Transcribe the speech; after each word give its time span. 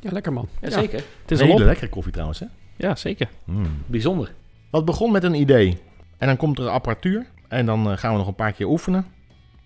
Ja, 0.00 0.10
lekker 0.12 0.32
man. 0.32 0.48
Ja, 0.60 0.70
zeker. 0.70 1.04
Het 1.22 1.30
is 1.30 1.40
Een 1.40 1.46
hele 1.46 1.64
lekkere 1.64 1.88
koffie 1.88 2.12
trouwens, 2.12 2.38
hè? 2.38 2.46
Ja, 2.76 2.94
zeker. 2.96 3.28
Mm. 3.44 3.82
Bijzonder. 3.86 4.32
Wat 4.70 4.84
begon 4.84 5.12
met 5.12 5.22
een 5.24 5.34
idee. 5.34 5.78
En 6.18 6.26
dan 6.26 6.36
komt 6.36 6.58
er 6.58 6.68
apparatuur. 6.68 7.26
En 7.48 7.66
dan 7.66 7.90
eh, 7.90 7.96
gaan 7.96 8.12
we 8.12 8.18
nog 8.18 8.26
een 8.26 8.34
paar 8.34 8.52
keer 8.52 8.66
oefenen. 8.66 9.06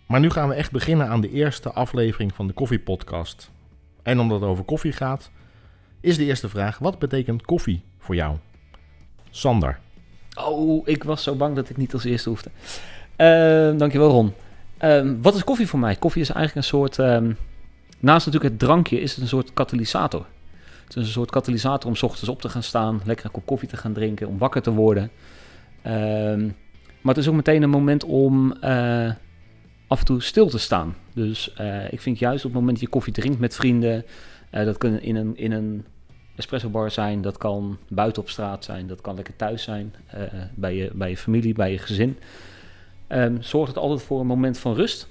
Maar 0.06 0.20
nu 0.20 0.30
gaan 0.30 0.48
we 0.48 0.54
echt 0.54 0.70
beginnen 0.70 1.08
aan 1.08 1.20
de 1.20 1.30
eerste 1.30 1.72
aflevering 1.72 2.34
van 2.34 2.46
de 2.46 2.52
Koffiepodcast. 2.52 3.50
En 4.02 4.20
omdat 4.20 4.40
het 4.40 4.50
over 4.50 4.64
koffie 4.64 4.92
gaat, 4.92 5.30
is 6.00 6.16
de 6.16 6.24
eerste 6.24 6.48
vraag: 6.48 6.78
wat 6.78 6.98
betekent 6.98 7.42
koffie 7.44 7.82
voor 7.98 8.14
jou? 8.14 8.36
Sander. 9.30 9.78
Oh, 10.34 10.88
ik 10.88 11.04
was 11.04 11.22
zo 11.22 11.34
bang 11.34 11.56
dat 11.56 11.68
ik 11.68 11.76
niet 11.76 11.92
als 11.92 12.04
eerste 12.04 12.28
hoefde. 12.28 12.50
Ehm, 13.16 13.76
dankjewel, 13.76 14.10
Ron. 14.10 14.32
Ehm, 14.78 15.14
wat 15.22 15.34
is 15.34 15.44
koffie 15.44 15.66
voor 15.66 15.78
mij? 15.78 15.96
Koffie 15.96 16.22
is 16.22 16.30
eigenlijk 16.30 16.66
een 16.66 16.70
soort... 16.78 16.98
ehm, 16.98 17.32
naast 18.04 18.26
natuurlijk 18.26 18.52
het 18.52 18.62
drankje 18.62 19.00
is 19.00 19.12
het 19.12 19.20
een 19.20 19.28
soort 19.28 19.52
katalysator. 19.52 20.26
Het 20.84 20.96
is 20.96 21.06
een 21.06 21.12
soort 21.12 21.30
katalysator 21.30 21.90
om 21.90 21.96
's 21.96 22.02
ochtends 22.02 22.28
op 22.28 22.40
te 22.40 22.48
gaan 22.48 22.62
staan, 22.62 23.00
lekker 23.04 23.24
een 23.24 23.30
kop 23.30 23.46
koffie 23.46 23.68
te 23.68 23.76
gaan 23.76 23.92
drinken, 23.92 24.28
om 24.28 24.38
wakker 24.38 24.62
te 24.62 24.70
worden. 24.70 25.10
Ehm, 25.82 26.44
maar 27.00 27.14
het 27.14 27.16
is 27.16 27.28
ook 27.28 27.34
meteen 27.34 27.62
een 27.62 27.70
moment 27.70 28.04
om 28.04 28.52
eh, 28.52 29.12
af 29.86 29.98
en 29.98 30.04
toe 30.04 30.22
stil 30.22 30.48
te 30.48 30.58
staan. 30.58 30.94
Dus 31.14 31.52
eh, 31.54 31.92
ik 31.92 32.00
vind 32.00 32.18
juist 32.18 32.44
op 32.44 32.50
het 32.50 32.60
moment 32.60 32.78
dat 32.78 32.86
je 32.86 32.92
koffie 32.92 33.12
drinkt 33.12 33.38
met 33.38 33.54
vrienden, 33.54 34.04
eh, 34.50 34.64
dat 34.64 34.78
kan 34.78 35.00
in 35.00 35.16
een, 35.16 35.36
in 35.36 35.52
een 35.52 35.84
espresso 36.36 36.68
bar 36.68 36.90
zijn, 36.90 37.22
dat 37.22 37.38
kan 37.38 37.78
buiten 37.88 38.22
op 38.22 38.28
straat 38.28 38.64
zijn, 38.64 38.86
dat 38.86 39.00
kan 39.00 39.14
lekker 39.14 39.36
thuis 39.36 39.62
zijn, 39.62 39.94
bij, 40.54 40.74
je, 40.74 40.90
bij 40.94 41.10
je 41.10 41.16
familie, 41.16 41.54
bij 41.54 41.70
je 41.70 41.78
gezin. 41.78 42.18
Ehm 43.06 43.36
zorgt 43.40 43.74
het 43.74 43.82
altijd 43.82 44.02
voor 44.02 44.20
een 44.20 44.26
moment 44.26 44.58
van 44.58 44.74
rust. 44.74 45.08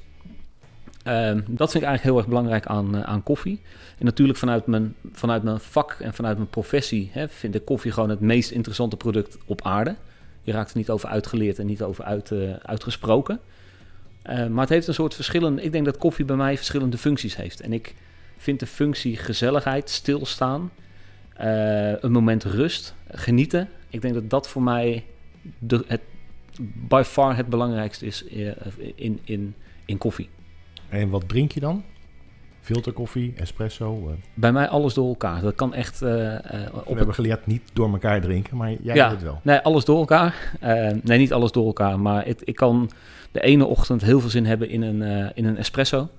Ehm, 1.04 1.42
dat 1.48 1.72
vind 1.72 1.84
ik 1.84 1.90
eigenlijk 1.90 2.04
heel 2.04 2.18
erg 2.18 2.28
belangrijk 2.28 2.66
aan, 2.66 2.96
eh, 2.96 3.02
aan 3.02 3.24
koffie. 3.24 3.62
En 3.98 4.06
natuurlijk 4.06 4.40
vanuit 4.40 4.66
mijn, 4.66 4.96
vanuit 5.12 5.44
mijn 5.44 5.60
vak 5.60 5.98
en 6.00 6.14
vanuit 6.14 6.38
mijn 6.38 6.50
professie 6.50 7.10
hè, 7.12 7.30
vind 7.30 7.56
ik 7.56 7.66
koffie 7.66 7.92
gewoon 7.92 8.10
het 8.10 8.20
meest 8.20 8.52
interessante 8.52 8.98
product 8.98 9.38
op 9.46 9.62
aarde. 9.62 9.96
Je 10.44 10.52
raakt 10.52 10.72
er 10.72 10.78
niet 10.78 10.90
over 10.90 11.10
uitgeleerd 11.10 11.60
en 11.60 11.66
niet 11.66 11.82
over 11.82 12.04
uit, 12.04 12.32
eh, 12.32 12.54
uitgesproken. 12.54 13.40
Eh, 14.22 14.48
maar 14.48 14.62
het 14.62 14.70
heeft 14.70 14.88
een 14.88 14.94
soort 14.94 15.16
verschillende. 15.16 15.62
Ik 15.62 15.72
denk 15.72 15.86
dat 15.86 15.98
koffie 15.98 16.26
bij 16.26 16.36
mij 16.36 16.56
verschillende 16.58 16.98
functies 16.98 17.36
heeft. 17.36 17.62
En 17.62 17.74
ik 17.74 17.96
vind 18.38 18.60
de 18.60 18.68
functie 18.68 19.18
gezelligheid, 19.18 19.90
stilstaan, 19.90 20.72
eh, 21.34 22.02
een 22.02 22.12
moment 22.12 22.44
rust, 22.44 22.96
genieten. 23.12 23.70
Ik 23.90 24.02
denk 24.02 24.14
dat 24.14 24.30
dat 24.30 24.48
voor 24.48 24.64
mij 24.64 25.06
het, 25.68 26.02
by 26.88 27.02
far 27.06 27.36
het 27.36 27.48
belangrijkste 27.48 28.06
is 28.06 28.24
in, 28.96 29.20
in, 29.24 29.56
in 29.86 29.98
koffie. 29.98 30.30
En 30.90 31.10
wat 31.10 31.30
drink 31.30 31.52
je 31.52 31.60
dan? 31.60 31.84
Filterkoffie, 32.62 33.34
espresso? 33.36 34.08
eh, 34.10 34.14
Bij 34.34 34.52
mij 34.52 34.68
alles 34.68 34.94
door 34.94 35.08
elkaar. 35.08 35.42
Dat 35.42 35.56
kan 35.56 35.74
echt 35.74 36.02
eh, 36.02 36.36
eh, 36.36 36.74
we 36.74 36.86
op 36.86 36.96
hebben 36.96 37.16
geleerd 37.16 37.46
niet 37.48 37.62
door 37.74 37.92
elkaar 37.92 38.22
drinken, 38.22 38.58
maar 38.58 38.70
jij 38.82 38.96
Ja. 38.96 39.04
doet 39.04 39.14
het 39.18 39.24
wel. 39.26 39.40
Nee, 39.44 39.60
alles 39.60 39.86
door 39.86 39.98
elkaar. 40.00 40.52
Nee, 41.04 41.18
niet 41.18 41.34
alles 41.34 41.52
door 41.52 41.66
elkaar. 41.66 42.00
Maar 42.00 42.26
het, 42.26 42.42
ik 42.46 42.56
kan 42.56 42.90
de 43.32 43.42
ene 43.42 43.66
ochtend 43.66 44.02
heel 44.02 44.20
veel 44.20 44.30
zin 44.30 44.46
hebben 44.46 44.70
in 44.70 44.82
een, 44.82 45.32
in 45.36 45.46
een 45.46 45.58
espresso. 45.58 46.10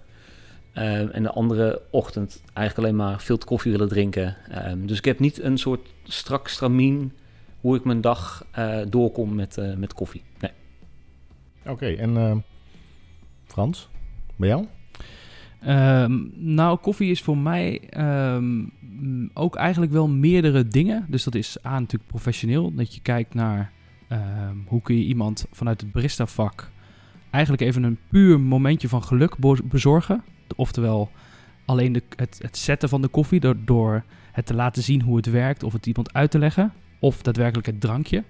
En 0.72 1.22
de 1.22 1.30
andere 1.30 1.82
ochtend 1.90 2.42
eigenlijk 2.52 2.78
alleen 2.88 3.06
maar 3.06 3.20
veel 3.20 3.38
koffie 3.38 3.72
willen 3.72 3.88
drinken. 3.88 4.36
Dus 4.76 4.98
ik 4.98 5.04
heb 5.04 5.18
niet 5.18 5.42
een 5.42 5.58
soort 5.58 5.88
strak 6.04 6.48
stramien 6.48 7.12
hoe 7.60 7.76
ik 7.76 7.84
mijn 7.84 8.00
dag 8.00 8.46
doorkom 8.88 9.34
met, 9.34 9.58
met 9.76 9.94
koffie. 9.94 10.22
Nee. 10.40 10.50
Oké, 11.66 11.86
en 11.86 12.44
Frans? 13.46 13.88
Bij 14.36 14.48
jou? 14.48 14.66
Ehm, 15.60 16.20
nou, 16.34 16.78
koffie 16.78 17.10
is 17.10 17.22
voor 17.22 17.38
mij 17.38 17.80
ehm, 17.90 18.64
ook 19.34 19.56
eigenlijk 19.56 19.92
wel 19.92 20.08
meerdere 20.08 20.68
dingen. 20.68 21.06
Dus 21.08 21.24
dat 21.24 21.34
is 21.34 21.56
aan 21.62 21.80
natuurlijk 21.80 22.10
professioneel. 22.10 22.74
Dat 22.74 22.94
je 22.94 23.00
kijkt 23.00 23.34
naar 23.34 23.72
ehm, 24.08 24.56
hoe 24.66 24.82
kun 24.82 24.96
je 24.96 25.04
iemand 25.04 25.46
vanuit 25.52 25.80
het 25.80 25.92
barista-vak 25.92 26.70
eigenlijk 27.30 27.62
even 27.62 27.82
een 27.82 27.98
puur 28.08 28.40
momentje 28.40 28.88
van 28.88 29.02
geluk 29.02 29.36
bezorgen. 29.64 30.22
Oftewel 30.56 31.10
alleen 31.64 31.92
de, 31.92 32.02
het, 32.16 32.38
het 32.42 32.58
zetten 32.58 32.88
van 32.88 33.02
de 33.02 33.08
koffie 33.08 33.40
door, 33.40 33.56
door 33.64 34.04
het 34.32 34.46
te 34.46 34.54
laten 34.54 34.82
zien 34.82 35.02
hoe 35.02 35.16
het 35.16 35.30
werkt 35.30 35.62
of 35.62 35.72
het 35.72 35.86
iemand 35.86 36.12
uit 36.12 36.30
te 36.30 36.38
leggen. 36.38 36.72
Of 36.98 37.22
daadwerkelijk 37.22 37.66
het 37.66 37.80
drankje. 37.80 38.24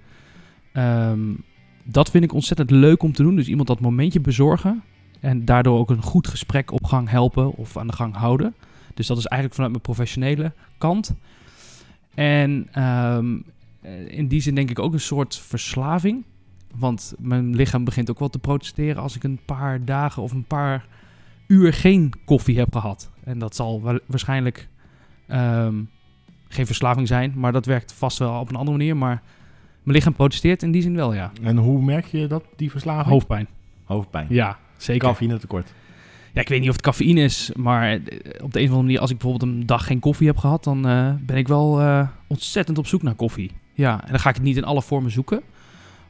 Dat 1.84 2.10
vind 2.10 2.24
ik 2.24 2.32
ontzettend 2.32 2.70
leuk 2.70 3.02
om 3.02 3.12
te 3.12 3.22
doen. 3.22 3.36
Dus 3.36 3.48
iemand 3.48 3.68
dat 3.68 3.80
momentje 3.80 4.20
bezorgen. 4.20 4.82
En 5.24 5.44
daardoor 5.44 5.78
ook 5.78 5.90
een 5.90 6.02
goed 6.02 6.28
gesprek 6.28 6.72
op 6.72 6.84
gang 6.84 7.08
helpen 7.08 7.54
of 7.54 7.76
aan 7.76 7.86
de 7.86 7.92
gang 7.92 8.16
houden. 8.16 8.54
Dus 8.94 9.06
dat 9.06 9.18
is 9.18 9.24
eigenlijk 9.24 9.54
vanuit 9.54 9.72
mijn 9.72 9.94
professionele 9.94 10.52
kant. 10.78 11.14
En 12.14 12.68
ehm, 12.72 13.38
eh, 13.80 14.18
in 14.18 14.28
die 14.28 14.40
zin 14.40 14.54
denk 14.54 14.70
ik 14.70 14.78
ook 14.78 14.92
een 14.92 15.00
soort 15.00 15.36
verslaving. 15.36 16.24
Want 16.74 17.14
mijn 17.18 17.56
lichaam 17.56 17.84
begint 17.84 18.10
ook 18.10 18.18
wel 18.18 18.28
te 18.28 18.38
protesteren 18.38 19.02
als 19.02 19.16
ik 19.16 19.24
een 19.24 19.40
paar 19.44 19.84
dagen 19.84 20.22
of 20.22 20.32
een 20.32 20.44
paar 20.44 20.86
uur 21.46 21.72
geen 21.72 22.12
koffie 22.24 22.58
heb 22.58 22.72
gehad. 22.72 23.10
En 23.22 23.38
dat 23.38 23.56
zal 23.56 23.82
wel, 23.82 23.98
waarschijnlijk 24.06 24.68
ehm, 25.26 25.74
geen 26.48 26.66
verslaving 26.66 27.08
zijn, 27.08 27.32
maar 27.36 27.52
dat 27.52 27.66
werkt 27.66 27.92
vast 27.92 28.18
wel 28.18 28.40
op 28.40 28.48
een 28.48 28.56
andere 28.56 28.76
manier. 28.76 28.96
Maar 28.96 29.22
mijn 29.82 29.96
lichaam 29.96 30.14
protesteert 30.14 30.62
in 30.62 30.72
die 30.72 30.82
zin 30.82 30.94
wel, 30.94 31.14
ja. 31.14 31.32
En 31.42 31.56
hoe 31.56 31.82
merk 31.82 32.06
je 32.06 32.26
dat, 32.26 32.44
die 32.56 32.70
verslaving? 32.70 33.08
Hoofdpijn. 33.08 33.46
Hoofdpijn. 33.84 34.26
Ja, 34.28 34.58
zeker. 34.76 35.08
Cafeïne 35.08 35.38
tekort. 35.38 35.72
Ja, 36.32 36.40
ik 36.40 36.48
weet 36.48 36.60
niet 36.60 36.68
of 36.68 36.76
het 36.76 36.84
cafeïne 36.84 37.20
is, 37.20 37.50
maar 37.56 37.90
eh, 37.90 37.98
op 38.42 38.52
de 38.52 38.58
een 38.58 38.64
of 38.64 38.70
andere 38.70 38.82
manier, 38.82 39.00
als 39.00 39.10
ik 39.10 39.18
bijvoorbeeld 39.18 39.52
een 39.52 39.66
dag 39.66 39.86
geen 39.86 40.00
koffie 40.00 40.26
heb 40.26 40.36
gehad, 40.36 40.64
dan 40.64 40.88
eh, 40.88 41.14
ben 41.20 41.36
ik 41.36 41.48
wel 41.48 41.80
eh, 41.80 42.08
ontzettend 42.26 42.78
op 42.78 42.86
zoek 42.86 43.02
naar 43.02 43.14
koffie. 43.14 43.50
Ja, 43.74 44.02
en 44.04 44.10
dan 44.10 44.20
ga 44.20 44.28
ik 44.28 44.34
het 44.34 44.44
niet 44.44 44.56
in 44.56 44.64
alle 44.64 44.82
vormen 44.82 45.10
zoeken. 45.10 45.42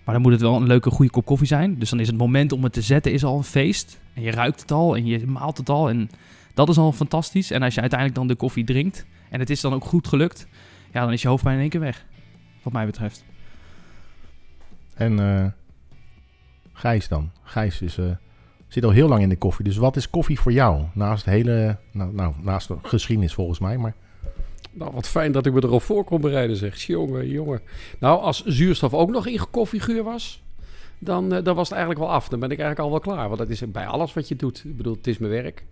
Maar 0.04 0.14
dan 0.14 0.22
moet 0.22 0.32
het 0.32 0.41
wel 0.41 0.56
een 0.56 0.66
leuke, 0.66 0.91
goede 0.91 1.10
kop 1.10 1.25
koffie 1.25 1.47
zijn. 1.47 1.78
Dus 1.78 1.91
dan 1.91 2.00
is 2.00 2.06
het 2.06 2.16
moment 2.16 2.52
om 2.52 2.62
het 2.62 2.72
te 2.72 2.82
zetten 2.82 3.12
is 3.12 3.25
al 3.25 3.36
een 3.36 3.44
feest. 3.44 4.00
En 4.14 4.22
je 4.22 4.30
ruikt 4.30 4.60
het 4.60 4.72
al 4.72 4.96
en 4.96 5.06
je 5.06 5.26
maalt 5.26 5.58
het 5.58 5.69
al. 5.69 5.88
En 5.88 6.10
dat 6.54 6.69
is 6.69 6.78
al 6.78 6.92
fantastisch. 6.92 7.50
En 7.50 7.62
als 7.62 7.75
je 7.75 7.81
uiteindelijk 7.81 8.19
dan 8.19 8.28
de 8.28 8.34
koffie 8.34 8.64
drinkt 8.64 9.06
en 9.31 9.41
het 9.41 9.50
is 9.50 9.60
dan 9.60 9.72
ook 9.72 9.84
goed 9.84 10.08
gelukt, 10.08 10.46
ja, 10.92 11.00
dan 11.00 11.12
is 11.12 11.22
je 11.22 11.28
hoofdpijn 11.28 11.54
in 11.54 11.60
één 11.60 11.70
keer 11.70 11.81
weg. 11.81 12.04
Wat 12.62 12.72
mij 12.72 12.86
betreft. 12.86 13.25
En 14.94 15.19
eh 15.19 15.46
Gijs 16.72 17.08
dan? 17.08 17.31
Gijs 17.42 17.81
is, 17.81 17.98
zit 18.69 18.84
al 18.84 18.91
heel 18.91 19.08
lang 19.08 19.22
in 19.22 19.28
de 19.28 19.36
koffie. 19.36 19.64
Dus 19.64 19.76
wat 19.76 19.97
is 19.97 20.10
koffie 20.10 20.41
voor 20.41 20.52
jou? 20.52 20.84
Naast, 20.92 21.25
hele, 21.25 21.76
nou, 21.92 22.14
nou, 22.14 22.34
naast 22.42 22.69
de 22.69 22.76
geschiedenis 22.82 23.34
volgens 23.34 23.58
mij. 23.58 23.78
Maar 23.78 23.94
Nou, 24.72 24.92
wat 24.92 25.08
fijn 25.08 25.32
dat 25.32 25.47
ik 25.47 25.52
me 25.52 25.62
erop 25.62 25.82
voor 25.82 26.04
kon 26.04 26.20
bereiden, 26.20 26.56
zeg. 26.56 26.82
Jongen, 26.82 27.28
jongen. 27.28 27.60
Nou, 27.98 28.20
als 28.20 28.44
zuurstof 28.44 28.94
ook 28.94 29.10
nog 29.10 29.26
in 29.26 29.41
koffiegeur 29.50 30.05
was, 30.05 30.43
dan, 30.99 31.34
eh, 31.34 31.44
dan 31.44 31.55
was 31.55 31.69
het 31.69 31.78
eigenlijk 31.78 32.06
wel 32.06 32.16
af. 32.16 32.28
Dan 32.28 32.40
ben 32.40 32.50
ik 32.50 32.58
eigenlijk 32.58 32.88
al 32.88 33.00
wel 33.00 33.14
klaar. 33.14 33.26
Want 33.26 33.38
dat 33.38 33.50
is 33.50 33.70
bij 33.70 33.87
alles 33.87 34.12
wat 34.12 34.28
je 34.28 34.37
doet. 34.37 34.62
Ik 34.64 34.76
bedoel, 34.76 34.94
het 34.94 35.06
is 35.06 35.19
mijn 35.19 35.32
werk. 35.32 35.64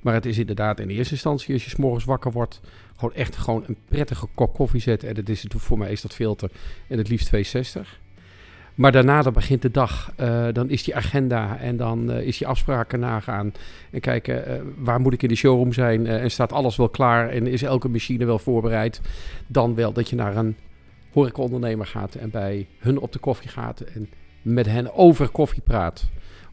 Maar 0.00 0.14
het 0.14 0.26
is 0.26 0.38
inderdaad 0.38 0.80
in 0.80 0.88
eerste 0.88 1.14
instantie, 1.14 1.54
als 1.54 1.64
je 1.64 1.74
morgens 1.78 2.04
wakker 2.04 2.32
wordt, 2.32 2.60
gewoon 2.96 3.14
echt 3.14 3.36
gewoon 3.36 3.64
een 3.66 3.76
prettige 3.88 4.26
kop 4.34 4.54
koffie 4.54 4.80
zetten. 4.80 5.08
En 5.08 5.14
dat 5.14 5.28
is 5.28 5.46
voor 5.48 5.78
mij 5.78 5.92
is 5.92 6.00
dat 6.00 6.14
filter. 6.14 6.50
En 6.88 6.98
het 6.98 7.08
liefst 7.08 7.26
260. 7.26 8.00
Maar 8.74 8.92
daarna 8.92 9.22
dan 9.22 9.32
begint 9.32 9.62
de 9.62 9.70
dag. 9.70 10.12
Eh, 10.16 10.46
dan 10.52 10.70
is 10.70 10.82
die 10.82 10.96
agenda 10.96 11.58
en 11.58 11.76
dan 11.76 12.10
eh, 12.10 12.26
is 12.26 12.38
die 12.38 12.46
afspraken 12.46 13.00
nagaan. 13.00 13.52
En 13.90 14.00
kijken, 14.00 14.46
eh, 14.46 14.60
waar 14.76 15.00
moet 15.00 15.12
ik 15.12 15.22
in 15.22 15.28
de 15.28 15.34
showroom 15.34 15.72
zijn? 15.72 16.06
En 16.06 16.30
staat 16.30 16.52
alles 16.52 16.76
wel 16.76 16.88
klaar? 16.88 17.28
En 17.28 17.46
is 17.46 17.62
elke 17.62 17.88
machine 17.88 18.24
wel 18.24 18.38
voorbereid? 18.38 19.00
Dan 19.46 19.74
wel 19.74 19.92
dat 19.92 20.08
je 20.08 20.16
naar 20.16 20.36
een 20.36 20.56
horecaondernemer 21.12 21.86
gaat 21.86 22.14
en 22.14 22.30
bij 22.30 22.66
hun 22.78 22.98
op 22.98 23.12
de 23.12 23.18
koffie 23.18 23.48
gaat. 23.48 23.80
En 23.80 24.08
met 24.42 24.66
hen 24.66 24.94
over 24.94 25.28
koffie 25.28 25.62
praat. 25.62 26.08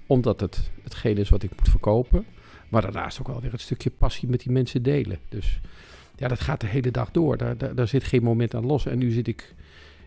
Omdat 0.08 0.40
het 0.40 0.70
hetgeen 0.84 1.18
is 1.18 1.30
wat 1.30 1.44
ik 1.44 1.52
moet 1.58 1.70
verkopen. 1.70 2.26
Maar 2.70 2.82
daarnaast 2.82 3.20
ook 3.20 3.28
wel 3.28 3.42
weer 3.42 3.52
het 3.52 3.62
stukje 3.62 3.90
passie 3.90 4.30
met 4.30 4.40
die 4.40 4.52
mensen 4.52 4.84
delen. 4.84 5.18
Dus 5.30 5.60
ja, 6.16 6.28
dat 6.28 6.40
gaat 6.40 6.62
de 6.62 6.68
hele 6.68 6.92
dag 6.92 7.12
door. 7.12 7.38
Daar, 7.38 7.76
daar 7.76 7.88
zit 7.88 8.04
geen 8.04 8.24
moment 8.24 8.56
aan 8.56 8.66
los. 8.66 8.86
En 8.86 8.98
nu 8.98 9.12
zit 9.12 9.28
ik 9.28 9.54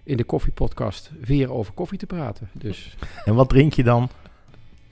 in 0.04 0.16
de 0.16 0.24
koffiepodcast 0.24 1.10
weer 1.20 1.52
over 1.52 1.72
koffie 1.72 1.98
te 1.98 2.06
praten. 2.06 2.48
Dus 2.52 2.96
En 3.24 3.34
wat 3.34 3.48
drink 3.48 3.72
je 3.72 3.82
dan 3.82 4.08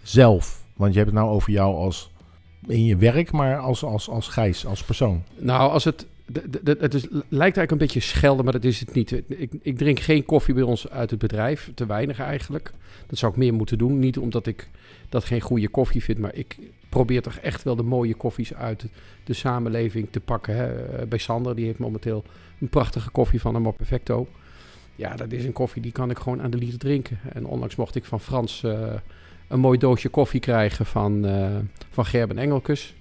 zelf? 0.03 0.63
Want 0.77 0.93
je 0.93 0.99
hebt 0.99 1.11
het 1.11 1.21
nou 1.21 1.33
over 1.35 1.53
jou 1.53 1.75
als 1.75 2.11
in 2.67 2.85
je 2.85 2.97
werk, 2.97 3.33
maar 3.33 3.59
als, 3.59 3.85
als, 3.85 4.09
als 4.09 4.29
Gijs, 4.29 4.67
als 4.67 4.85
persoon. 4.85 5.23
Nou, 5.39 5.71
als 5.71 5.85
het. 5.85 6.07
Het 6.65 6.95
is, 6.95 7.07
lijkt 7.11 7.57
eigenlijk 7.57 7.71
een 7.71 7.79
beetje 7.79 8.01
schelden, 8.01 8.45
maar 8.45 8.53
dat 8.53 8.65
is 8.65 8.81
het 8.81 8.95
niet. 8.95 9.13
Ik, 9.29 9.53
ik 9.63 9.79
drink 9.79 10.01
geen 10.01 10.25
koffie 10.25 10.55
bij 10.55 10.63
ons 10.63 10.89
uit 10.89 11.11
het 11.11 11.19
bedrijf. 11.19 11.71
Te 11.75 11.87
weinig 11.87 12.19
eigenlijk. 12.21 12.73
Dat 13.07 13.19
zou 13.19 13.33
ik 13.33 13.39
meer 13.39 13.55
moeten 13.55 13.79
doen. 13.79 13.99
Niet 13.99 14.19
omdat 14.19 14.47
ik 14.47 14.69
dat 15.09 15.25
geen 15.25 15.41
goede 15.41 15.69
koffie 15.69 16.03
vind, 16.03 16.19
maar 16.19 16.35
ik 16.35 16.59
probeer 16.89 17.23
toch 17.23 17.35
echt 17.35 17.63
wel 17.63 17.77
de 17.77 17.83
mooie 17.83 18.15
koffies 18.15 18.55
uit 18.55 18.85
de 19.25 19.33
samenleving 19.35 20.09
te 20.11 20.21
pakken. 20.21 20.57
Hè. 20.57 20.87
Eh, 20.87 21.07
Bij 21.07 21.19
Sander, 21.19 21.55
die 21.57 21.65
heeft 21.65 21.79
momenteel 21.79 22.25
een 22.61 22.69
prachtige 22.69 23.11
koffie 23.11 23.41
van 23.41 23.55
Amor 23.55 23.75
Perfecto. 23.75 24.29
Ja, 24.97 25.15
dat 25.17 25.33
is 25.33 25.45
een 25.45 25.53
koffie 25.53 25.83
die 25.83 25.93
kan 25.93 26.11
ik 26.11 26.19
gewoon 26.19 26.43
aan 26.43 26.51
de 26.51 26.57
liter 26.57 26.79
drinken. 26.79 27.19
En 27.33 27.47
onlangs 27.47 27.77
mocht 27.77 27.95
ik 27.95 28.05
van 28.05 28.21
Frans 28.21 28.63
eh, 28.63 28.79
een 29.49 29.61
mooi 29.61 29.79
doosje 29.79 30.09
koffie 30.09 30.41
krijgen 30.41 30.87
van, 30.87 31.25
eh, 31.27 31.57
van 31.91 32.05
Gerben 32.07 32.39
Engelkes 32.39 32.95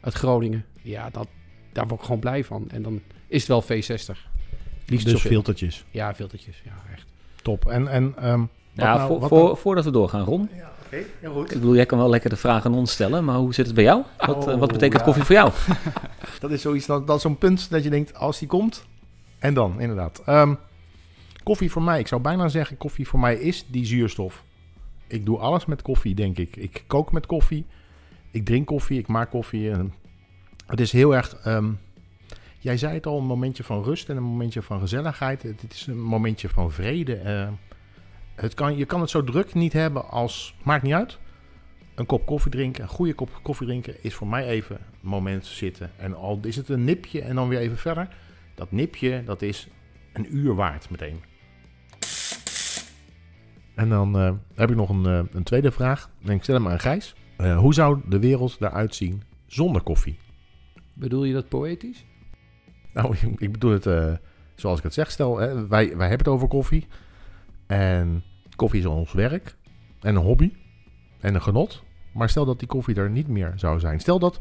uit 0.00 0.14
Groningen. 0.14 0.64
Ja, 0.82 1.10
dat, 1.10 1.26
daar 1.72 1.86
word 1.86 2.00
ik 2.00 2.06
gewoon 2.06 2.20
blij 2.20 2.44
van. 2.44 2.64
En 2.70 2.82
dan 2.82 3.00
is 3.26 3.48
het 3.48 3.48
wel 3.48 3.62
V60. 3.62 4.16
Liefst 4.86 5.06
dus 5.06 5.20
filtertjes. 5.20 5.84
Ja, 5.90 6.14
filtertjes. 6.14 6.62
Ja, 6.64 6.72
echt. 6.92 7.06
Top. 7.42 7.66
En, 7.66 7.88
en 7.88 8.14
ehm, 8.16 8.40
Ja, 8.72 8.96
nou- 8.96 9.06
voor, 9.08 9.28
voor, 9.28 9.42
nou- 9.42 9.56
voordat 9.56 9.84
we 9.84 9.90
doorgaan, 9.90 10.24
Ron. 10.24 10.48
Ja, 10.56 10.72
oké. 10.86 11.02
Heel 11.20 11.32
goed. 11.32 11.50
Ik 11.50 11.58
bedoel, 11.60 11.74
jij 11.74 11.86
kan 11.86 11.98
wel 11.98 12.08
lekker 12.10 12.30
de 12.30 12.36
vraag 12.36 12.66
aan 12.66 12.74
ons 12.74 12.92
stellen, 12.92 13.24
maar 13.24 13.36
hoe 13.36 13.54
zit 13.54 13.66
het 13.66 13.74
bij 13.74 13.84
jou? 13.84 14.02
Wat, 14.18 14.46
eh, 14.46 14.52
Oh, 14.54 14.58
wat 14.60 14.72
betekent 14.72 14.98
ja. 15.00 15.04
koffie 15.06 15.24
voor 15.24 15.34
jou? 15.34 15.50
Dat 16.40 16.50
is 16.50 16.60
zoiets, 16.62 16.86
dat, 16.86 17.06
dat 17.06 17.16
is 17.16 17.22
zo'n 17.22 17.38
punt 17.38 17.70
dat 17.70 17.82
je 17.84 17.90
denkt, 17.90 18.14
als 18.14 18.38
die 18.38 18.48
komt, 18.48 18.84
en 19.38 19.54
dan, 19.54 19.80
inderdaad. 19.80 20.22
Ehm, 20.26 20.54
koffie 21.42 21.70
voor 21.70 21.82
mij, 21.82 22.00
ik 22.00 22.06
zou 22.08 22.20
bijna 22.20 22.48
zeggen, 22.48 22.76
koffie 22.76 23.08
voor 23.08 23.20
mij 23.20 23.36
is 23.36 23.66
die 23.66 23.84
zuurstof. 23.84 24.44
Ik 25.06 25.24
doe 25.24 25.38
alles 25.38 25.64
met 25.64 25.82
koffie, 25.82 26.14
denk 26.14 26.38
ik. 26.38 26.56
Ik 26.56 26.84
kook 26.86 27.12
met 27.12 27.26
koffie, 27.26 27.66
ik 28.30 28.44
drink 28.44 28.66
koffie, 28.66 28.98
ik 28.98 29.06
maak 29.06 29.30
koffie. 29.30 29.70
het 30.66 30.80
is 30.80 30.92
heel 30.92 31.14
erg, 31.14 31.36
ehm, 31.36 31.72
jij 32.58 32.76
zei 32.76 32.94
het 32.94 33.06
al, 33.06 33.18
een 33.18 33.26
momentje 33.26 33.64
van 33.64 33.82
rust 33.82 34.08
en 34.08 34.16
een 34.16 34.22
momentje 34.22 34.62
van 34.62 34.80
gezelligheid. 34.80 35.42
Het, 35.42 35.62
het 35.62 35.72
is 35.72 35.86
een 35.86 36.00
momentje 36.02 36.48
van 36.48 36.70
vrede. 36.70 37.14
eh. 37.14 37.48
het 38.34 38.54
kan, 38.54 38.76
je 38.76 38.84
kan 38.84 39.00
het 39.00 39.10
zo 39.10 39.24
druk 39.24 39.54
niet 39.54 39.72
hebben 39.72 40.08
als, 40.08 40.54
maakt 40.62 40.82
niet 40.82 40.94
uit. 40.94 41.18
Een 41.94 42.06
kop 42.06 42.26
koffie 42.26 42.50
drinken, 42.50 42.82
een 42.82 42.88
goede 42.88 43.14
kop 43.14 43.40
koffie 43.42 43.66
drinken, 43.66 44.02
is 44.02 44.14
voor 44.14 44.26
mij 44.26 44.46
even 44.46 44.76
een 44.76 45.08
moment 45.08 45.46
zitten. 45.46 45.90
En 45.96 46.14
al 46.14 46.38
is 46.42 46.56
het 46.56 46.68
een 46.68 46.84
nipje 46.84 47.22
en 47.22 47.34
dan 47.34 47.48
weer 47.48 47.58
even 47.58 47.78
verder. 47.78 48.08
Dat 48.54 48.70
nipje, 48.72 49.24
dat 49.24 49.42
is 49.42 49.68
een 50.12 50.36
uur 50.36 50.54
waard 50.54 50.90
meteen. 50.90 51.31
En 53.74 53.88
dan 53.88 54.18
eh, 54.18 54.32
heb 54.54 54.70
ik 54.70 54.76
nog 54.76 54.88
een, 54.88 55.06
eh, 55.06 55.20
een 55.30 55.42
tweede 55.42 55.70
vraag. 55.70 56.10
En 56.24 56.30
ik 56.32 56.42
stel 56.42 56.54
hem 56.54 56.68
aan 56.68 56.80
Gijs. 56.80 57.14
Eh, 57.36 57.58
hoe 57.58 57.74
zou 57.74 58.00
de 58.08 58.18
wereld 58.18 58.56
eruit 58.60 58.94
zien 58.94 59.22
zonder 59.46 59.82
koffie? 59.82 60.18
Bedoel 60.92 61.24
je 61.24 61.32
dat 61.32 61.48
poëtisch? 61.48 62.04
Nou, 62.92 63.16
ik 63.38 63.52
bedoel 63.52 63.72
het 63.72 64.20
zoals 64.54 64.78
ik 64.78 64.84
het 64.84 64.94
zeg. 64.94 65.10
Stel, 65.10 65.38
hè, 65.38 65.54
wij, 65.54 65.96
wij 65.96 66.08
hebben 66.08 66.26
het 66.26 66.28
over 66.28 66.48
koffie. 66.48 66.86
En 67.66 68.22
koffie 68.56 68.80
is 68.80 68.86
ons 68.86 69.12
werk. 69.12 69.56
En 70.00 70.14
een 70.14 70.22
hobby. 70.22 70.52
En 71.20 71.34
een 71.34 71.42
genot. 71.42 71.82
Maar 72.12 72.28
stel 72.28 72.44
dat 72.44 72.58
die 72.58 72.68
koffie 72.68 72.94
er 72.94 73.10
niet 73.10 73.28
meer 73.28 73.52
zou 73.56 73.80
zijn. 73.80 74.00
Stel 74.00 74.18
dat 74.18 74.38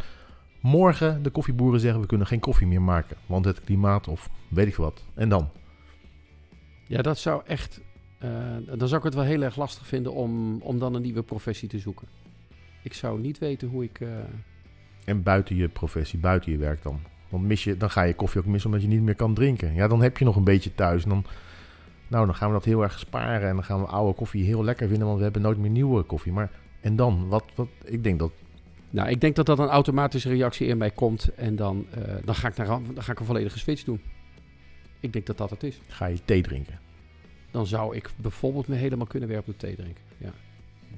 morgen 0.61 1.23
de 1.23 1.29
koffieboeren 1.29 1.79
zeggen... 1.79 2.01
we 2.01 2.07
kunnen 2.07 2.27
geen 2.27 2.39
koffie 2.39 2.67
meer 2.67 2.81
maken. 2.81 3.17
Want 3.25 3.45
het 3.45 3.63
klimaat 3.63 4.07
of 4.07 4.29
weet 4.47 4.67
ik 4.67 4.75
wat. 4.75 5.03
En 5.13 5.29
dan? 5.29 5.49
Ja, 6.87 7.01
dat 7.01 7.17
zou 7.17 7.41
echt... 7.45 7.81
eh, 8.21 8.77
dan 8.77 8.87
zou 8.87 8.95
ik 8.99 9.03
het 9.03 9.13
wel 9.13 9.23
heel 9.23 9.41
erg 9.41 9.55
lastig 9.55 9.87
vinden 9.87 10.13
om, 10.13 10.61
om 10.61 10.79
dan 10.79 10.95
een 10.95 11.01
nieuwe 11.01 11.21
professie 11.23 11.67
te 11.69 11.79
zoeken. 11.79 12.07
Ik 12.81 12.93
zou 12.93 13.19
niet 13.19 13.37
weten 13.39 13.67
hoe 13.67 13.83
ik... 13.83 13.99
eh, 13.99 14.07
En 15.05 15.23
buiten 15.23 15.55
je 15.55 15.67
professie, 15.67 16.19
buiten 16.19 16.51
je 16.51 16.57
werk 16.57 16.83
dan. 16.83 16.99
Want 17.29 17.43
mis 17.43 17.63
je, 17.63 17.77
dan 17.77 17.89
ga 17.89 18.01
je 18.01 18.13
koffie 18.13 18.41
ook 18.41 18.47
missen 18.47 18.69
omdat 18.69 18.85
je 18.85 18.91
niet 18.93 19.01
meer 19.01 19.15
kan 19.15 19.33
drinken. 19.33 19.73
Ja, 19.73 19.87
dan 19.87 20.01
heb 20.01 20.17
je 20.17 20.25
nog 20.25 20.35
een 20.35 20.43
beetje 20.43 20.75
thuis. 20.75 21.03
En 21.03 21.09
dan, 21.09 21.25
nou, 22.07 22.25
dan 22.25 22.35
gaan 22.35 22.47
we 22.47 22.53
dat 22.53 22.65
heel 22.65 22.81
erg 22.81 22.99
sparen. 22.99 23.49
En 23.49 23.55
dan 23.55 23.63
gaan 23.63 23.79
we 23.81 23.87
oude 23.87 24.13
koffie 24.13 24.43
heel 24.43 24.63
lekker 24.63 24.87
vinden. 24.87 25.05
Want 25.05 25.17
we 25.17 25.23
hebben 25.23 25.41
nooit 25.41 25.57
meer 25.57 25.69
nieuwe 25.69 26.03
koffie. 26.03 26.31
Maar 26.31 26.51
en 26.81 26.95
dan? 26.95 27.27
Wat, 27.27 27.43
wat, 27.55 27.67
ik 27.83 28.03
denk 28.03 28.19
dat... 28.19 28.31
Nou, 28.89 29.09
ik 29.09 29.21
denk 29.21 29.35
dat 29.35 29.45
dat 29.45 29.59
een 29.59 29.67
automatische 29.67 30.29
reactie 30.29 30.67
in 30.67 30.77
mij 30.77 30.91
komt. 30.91 31.33
En 31.35 31.55
dan, 31.55 31.85
eh, 31.91 32.15
dan, 32.25 32.35
ga, 32.35 32.47
ik 32.47 32.57
naar, 32.57 32.67
dan 32.67 33.03
ga 33.03 33.11
ik 33.11 33.19
een 33.19 33.25
volledige 33.25 33.59
switch 33.59 33.83
doen. 33.83 34.01
Ik 34.99 35.13
denk 35.13 35.25
dat 35.25 35.37
dat 35.37 35.49
het 35.49 35.63
is. 35.63 35.81
Ga 35.87 36.05
je 36.05 36.17
thee 36.25 36.41
drinken. 36.41 36.79
Dan 37.51 37.67
zou 37.67 37.95
ik 37.95 38.09
bijvoorbeeld 38.15 38.67
me 38.67 38.75
helemaal 38.75 39.07
kunnen 39.07 39.29
werpen 39.29 39.53
op 39.53 39.59
thee 39.59 39.75
drinken. 39.75 40.03
Ja. 40.17 40.33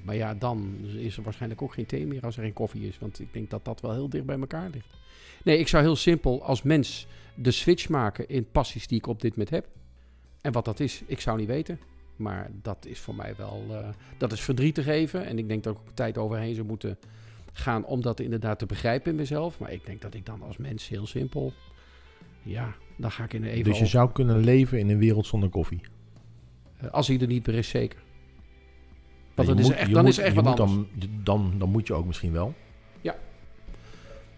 Maar 0.03 0.15
ja, 0.15 0.33
dan 0.33 0.75
is 0.83 1.17
er 1.17 1.23
waarschijnlijk 1.23 1.61
ook 1.61 1.73
geen 1.73 1.85
thee 1.85 2.07
meer 2.07 2.21
als 2.21 2.37
er 2.37 2.43
geen 2.43 2.53
koffie 2.53 2.87
is. 2.87 2.99
Want 2.99 3.19
ik 3.19 3.33
denk 3.33 3.49
dat 3.49 3.65
dat 3.65 3.81
wel 3.81 3.91
heel 3.91 4.09
dicht 4.09 4.25
bij 4.25 4.39
elkaar 4.39 4.69
ligt. 4.69 4.87
Nee, 5.43 5.57
ik 5.57 5.67
zou 5.67 5.83
heel 5.83 5.95
simpel 5.95 6.43
als 6.43 6.61
mens 6.61 7.07
de 7.35 7.51
switch 7.51 7.89
maken 7.89 8.29
in 8.29 8.47
passies 8.51 8.87
die 8.87 8.97
ik 8.97 9.07
op 9.07 9.21
dit 9.21 9.31
moment 9.31 9.49
heb. 9.49 9.67
En 10.41 10.51
wat 10.51 10.65
dat 10.65 10.79
is, 10.79 11.01
ik 11.05 11.19
zou 11.19 11.37
niet 11.37 11.47
weten. 11.47 11.79
Maar 12.15 12.51
dat 12.61 12.85
is 12.85 12.99
voor 12.99 13.15
mij 13.15 13.35
wel... 13.37 13.65
eh, 13.69 13.87
dat 14.17 14.31
is 14.31 14.41
verdrietig 14.41 14.87
even. 14.87 15.25
En 15.25 15.37
ik 15.37 15.47
denk 15.47 15.63
dat 15.63 15.73
ik 15.73 15.79
ook 15.79 15.95
tijd 15.95 16.17
overheen 16.17 16.55
zou 16.55 16.67
moeten 16.67 16.97
gaan 17.53 17.85
om 17.85 18.01
dat 18.01 18.19
inderdaad 18.19 18.59
te 18.59 18.65
begrijpen 18.65 19.11
in 19.11 19.17
mezelf. 19.17 19.59
Maar 19.59 19.71
ik 19.71 19.85
denk 19.85 20.01
dat 20.01 20.13
ik 20.13 20.25
dan 20.25 20.41
als 20.41 20.57
mens 20.57 20.87
heel 20.87 21.07
simpel... 21.07 21.53
Ja, 22.41 22.75
dan 22.97 23.11
ga 23.11 23.23
ik 23.23 23.33
in 23.33 23.43
even... 23.43 23.63
dus 23.63 23.79
je 23.79 23.85
zou 23.85 24.11
kunnen 24.11 24.37
leven 24.37 24.79
in 24.79 24.89
een 24.89 24.97
wereld 24.97 25.25
zonder 25.25 25.49
koffie. 25.49 25.81
Eh, 26.83 26.91
Als 26.91 27.07
hij 27.07 27.19
er 27.19 27.27
niet 27.27 27.47
meer 27.47 27.55
is, 27.55 27.67
zeker. 27.69 27.99
Want 29.35 29.47
dan 29.47 29.57
is 29.59 29.63
moet- 29.63 29.73
er 29.73 29.79
echt, 29.79 29.91
dan 29.93 30.01
moet- 30.01 30.11
is 30.11 30.17
er 30.17 30.23
echt 30.23 30.35
wat 30.35 30.45
anders. 30.45 30.71
Dan, 30.71 30.87
dan, 31.23 31.53
dan 31.57 31.69
moet 31.69 31.87
je 31.87 31.93
ook 31.93 32.05
misschien 32.05 32.31
wel. 32.31 32.53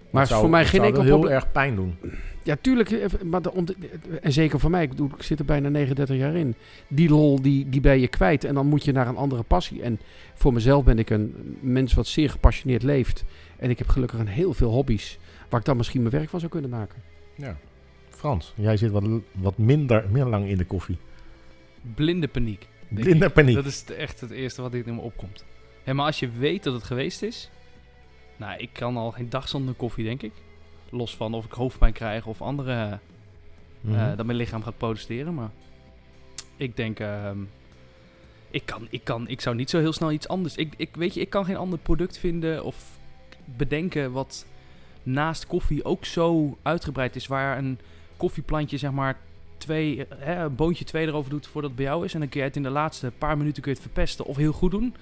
Maar 0.10 0.24
Het 0.24 0.34
zou- 0.34 0.44
voor 0.44 0.54
mij 0.54 0.66
geen 0.66 0.82
enkel 0.84 1.04
heel 1.04 1.30
erg 1.30 1.52
pijn 1.52 1.76
doen. 1.76 1.96
Ja, 2.44 2.56
tuurlijk. 2.62 2.92
eh, 2.92 3.22
Maar 3.24 3.42
de 3.42 3.76
en 4.22 4.32
zeker 4.34 4.60
voor 4.60 4.70
mij, 4.70 4.84
ik, 4.84 4.90
bedoel, 4.90 5.10
ik 5.18 5.24
zit 5.24 5.40
er 5.40 5.46
bijna 5.46 5.70
39 5.70 6.18
jaar 6.18 6.36
in. 6.36 6.56
Die 6.88 7.10
lol, 7.10 7.42
die, 7.42 7.70
die 7.70 7.82
ben 7.82 8.00
je 8.00 8.08
kwijt. 8.08 8.44
En 8.44 8.54
dan 8.54 8.68
moet 8.68 8.84
je 8.86 8.92
naar 8.92 9.08
een 9.08 9.16
andere 9.16 9.44
passie. 9.44 9.82
En 9.82 10.00
voor 10.34 10.54
mezelf 10.54 10.84
ben 10.84 11.00
ik 11.00 11.10
een 11.10 11.58
mens 11.62 11.94
wat 11.94 12.08
zeer 12.08 12.30
gepassioneerd 12.30 12.84
leeft. 12.84 13.24
En 13.58 13.70
ik 13.70 13.78
heb 13.78 13.88
gelukkig 13.88 14.20
een 14.20 14.28
heel 14.28 14.54
veel 14.54 14.70
hobby's. 14.72 15.18
Waar 15.50 15.60
ik 15.60 15.66
dan 15.66 15.78
misschien 15.78 16.02
mijn 16.02 16.14
werk 16.14 16.30
van 16.30 16.40
zou 16.40 16.52
kunnen 16.52 16.70
maken. 16.70 17.02
Ja. 17.36 17.58
Frans, 18.10 18.54
jij 18.56 18.78
zit 18.78 18.92
wat, 18.92 19.04
wat 19.32 19.58
minder, 19.58 20.06
minder 20.12 20.30
lang 20.30 20.48
in 20.48 20.58
de 20.58 20.66
koffie. 20.66 20.98
Blinde 21.96 22.28
paniek. 22.28 22.68
Blinde 22.88 23.26
ik. 23.26 23.34
paniek. 23.34 23.56
Dat 23.56 23.66
is 23.66 23.86
echt 23.86 24.22
het 24.22 24.32
eerste 24.32 24.62
wat 24.62 24.74
in 24.74 24.96
me 24.96 25.02
opkomt. 25.02 25.46
Maar 25.86 26.06
als 26.06 26.20
je 26.20 26.30
weet 26.30 26.64
dat 26.64 26.74
het 26.74 26.84
geweest 26.84 27.22
is... 27.22 27.50
Nou, 28.38 28.60
ik 28.60 28.70
kan 28.74 28.98
al 28.98 29.12
geen 29.12 29.30
dag 29.30 29.48
zonder 29.48 29.74
koffie, 29.74 30.04
denk 30.04 30.22
ik. 30.22 30.32
Los 30.90 31.16
van 31.16 31.34
of 31.34 31.46
ik 31.46 31.52
hoofdpijn 31.52 31.94
krijg 31.94 32.26
of 32.26 32.42
andere... 32.42 33.00
Mhm. 33.82 33.96
eh, 33.96 34.18
dat 34.18 34.26
mijn 34.26 34.38
lichaam 34.38 34.64
gaat 34.64 34.78
protesteren, 34.78 35.34
maar... 35.34 35.50
Ik 36.58 36.76
denk... 36.76 37.00
ehm, 37.00 37.38
ik, 38.50 38.66
kan, 38.66 38.88
ik, 38.90 39.04
kan, 39.04 39.28
ik 39.28 39.42
zou 39.42 39.56
niet 39.56 39.70
zo 39.70 39.80
heel 39.80 39.94
snel 39.94 40.12
iets 40.12 40.28
anders... 40.28 40.56
Ik, 40.56 40.74
ik, 40.78 40.96
weet 40.96 41.14
je, 41.14 41.20
ik 41.20 41.30
kan 41.30 41.46
geen 41.46 41.58
ander 41.58 41.80
product 41.80 42.18
vinden 42.18 42.64
of 42.64 42.98
bedenken 43.46 44.12
wat 44.12 44.46
naast 45.04 45.48
koffie 45.48 45.86
ook 45.86 46.06
zo 46.06 46.58
uitgebreid 46.62 47.16
is. 47.16 47.28
Waar 47.28 47.58
een 47.58 47.80
koffieplantje, 48.18 48.78
zeg 48.78 48.92
maar, 48.92 49.18
twee, 49.58 50.06
hè, 50.18 50.44
een 50.44 50.56
boontje 50.56 50.86
twee 50.86 51.08
erover 51.08 51.30
doet 51.30 51.48
voordat 51.48 51.72
het 51.72 51.80
bij 51.80 51.90
jou 51.90 52.06
is. 52.06 52.14
En 52.14 52.20
dan 52.20 52.30
kun 52.30 52.40
je 52.40 52.46
het 52.46 52.56
in 52.56 52.64
de 52.64 52.70
laatste 52.70 53.12
paar 53.18 53.38
minuten 53.38 53.62
kun 53.62 53.72
je 53.72 53.78
het 53.78 53.88
verpesten 53.88 54.26
of 54.26 54.36
heel 54.36 54.52
goed 54.52 54.72
doen. 54.72 54.96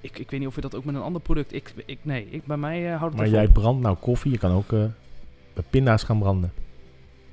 Ik, 0.00 0.18
ik 0.18 0.30
weet 0.30 0.40
niet 0.40 0.48
of 0.48 0.54
je 0.54 0.60
dat 0.60 0.74
ook 0.74 0.84
met 0.84 0.94
een 0.94 1.00
ander 1.00 1.22
product... 1.22 1.52
Ik, 1.52 1.74
ik, 1.86 1.98
nee, 2.02 2.26
ik, 2.30 2.44
bij 2.44 2.56
mij 2.56 2.92
eh, 2.92 2.98
houdt 2.98 3.14
het 3.14 3.22
maar 3.22 3.32
jij 3.32 3.46
op. 3.46 3.52
brandt 3.52 3.82
nou 3.82 3.96
koffie. 3.96 4.30
Je 4.30 4.38
kan 4.38 4.50
ook 4.50 4.72
eh, 4.72 4.84
pinda's 5.70 6.02
gaan 6.02 6.18
branden. 6.18 6.52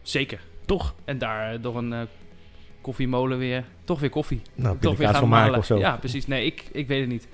Zeker. 0.01 0.41
Toch? 0.65 0.95
En 1.05 1.17
daar 1.17 1.53
eh, 1.53 1.62
door 1.62 1.77
een 1.77 2.07
koffiemolen 2.81 3.38
weer... 3.38 3.65
Toch 3.83 4.00
weer 4.00 4.09
koffie. 4.09 4.41
Nou, 4.55 4.77
toch 4.79 4.97
kaas 4.97 5.17
van 5.17 5.29
maken 5.29 5.57
of 5.57 5.65
zo. 5.65 5.77
Ja, 5.77 5.97
precies. 5.97 6.27
Nee, 6.27 6.45
ik, 6.45 6.69
ik 6.71 6.88
weet 6.88 7.00
het 7.00 7.09
niet. 7.09 7.27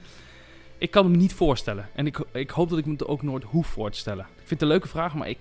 Ik 0.77 0.91
kan 0.91 1.05
hem 1.05 1.17
niet 1.17 1.33
voorstellen. 1.33 1.89
En 1.95 2.05
ik, 2.05 2.19
ik 2.31 2.49
hoop 2.49 2.69
dat 2.69 2.77
ik 2.77 2.85
me 2.85 2.91
het 2.91 3.07
ook 3.07 3.21
nooit 3.21 3.43
hoef 3.43 3.67
voor 3.67 3.91
te 3.91 3.97
stellen. 3.97 4.25
Ik 4.25 4.37
vind 4.37 4.49
het 4.49 4.61
een 4.61 4.67
leuke 4.67 4.87
vraag, 4.87 5.15
maar 5.15 5.29
ik, 5.29 5.37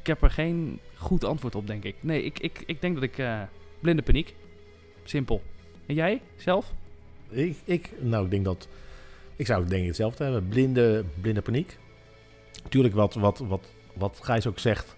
ik, 0.00 0.06
heb 0.06 0.22
er 0.22 0.30
geen 0.30 0.78
goed 0.96 1.24
antwoord 1.24 1.54
op, 1.54 1.66
denk 1.66 1.84
ik. 1.84 1.94
Nee, 2.00 2.22
ik, 2.24 2.38
ik, 2.38 2.62
ik 2.66 2.80
denk 2.80 2.94
dat 2.94 3.02
ik... 3.02 3.18
eh, 3.18 3.40
blinde 3.80 4.02
paniek. 4.02 4.34
Simpel. 5.04 5.42
En 5.86 5.94
jij 5.94 6.20
zelf? 6.36 6.72
Ik, 7.28 7.56
ik, 7.64 7.90
nou, 8.00 8.24
ik 8.24 8.30
denk 8.30 8.44
dat... 8.44 8.68
Ik 9.36 9.46
zou 9.46 9.64
denk 9.66 9.80
ik 9.80 9.86
hetzelfde 9.86 10.24
hebben. 10.24 10.48
Blinde, 10.48 11.04
blinde 11.20 11.42
paniek. 11.42 11.78
Tuurlijk 12.68 12.94
wat, 12.94 13.14
wat, 13.14 13.38
wat, 13.38 13.72
wat 13.94 14.18
Gijs 14.22 14.46
ook 14.46 14.58
zegt. 14.58 14.96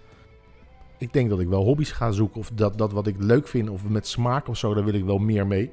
Ik 0.98 1.12
denk 1.12 1.30
dat 1.30 1.40
ik 1.40 1.48
wel 1.48 1.64
hobby's 1.64 1.90
ga 1.92 2.10
zoeken. 2.10 2.40
Of 2.40 2.50
dat, 2.54 2.78
dat 2.78 2.92
wat 2.92 3.06
ik 3.06 3.16
leuk 3.18 3.48
vind. 3.48 3.68
Of 3.68 3.88
met 3.88 4.06
smaak 4.06 4.48
of 4.48 4.56
zo. 4.56 4.74
Daar 4.74 4.84
wil 4.84 4.94
ik 4.94 5.04
wel 5.04 5.18
meer 5.18 5.46
mee. 5.46 5.70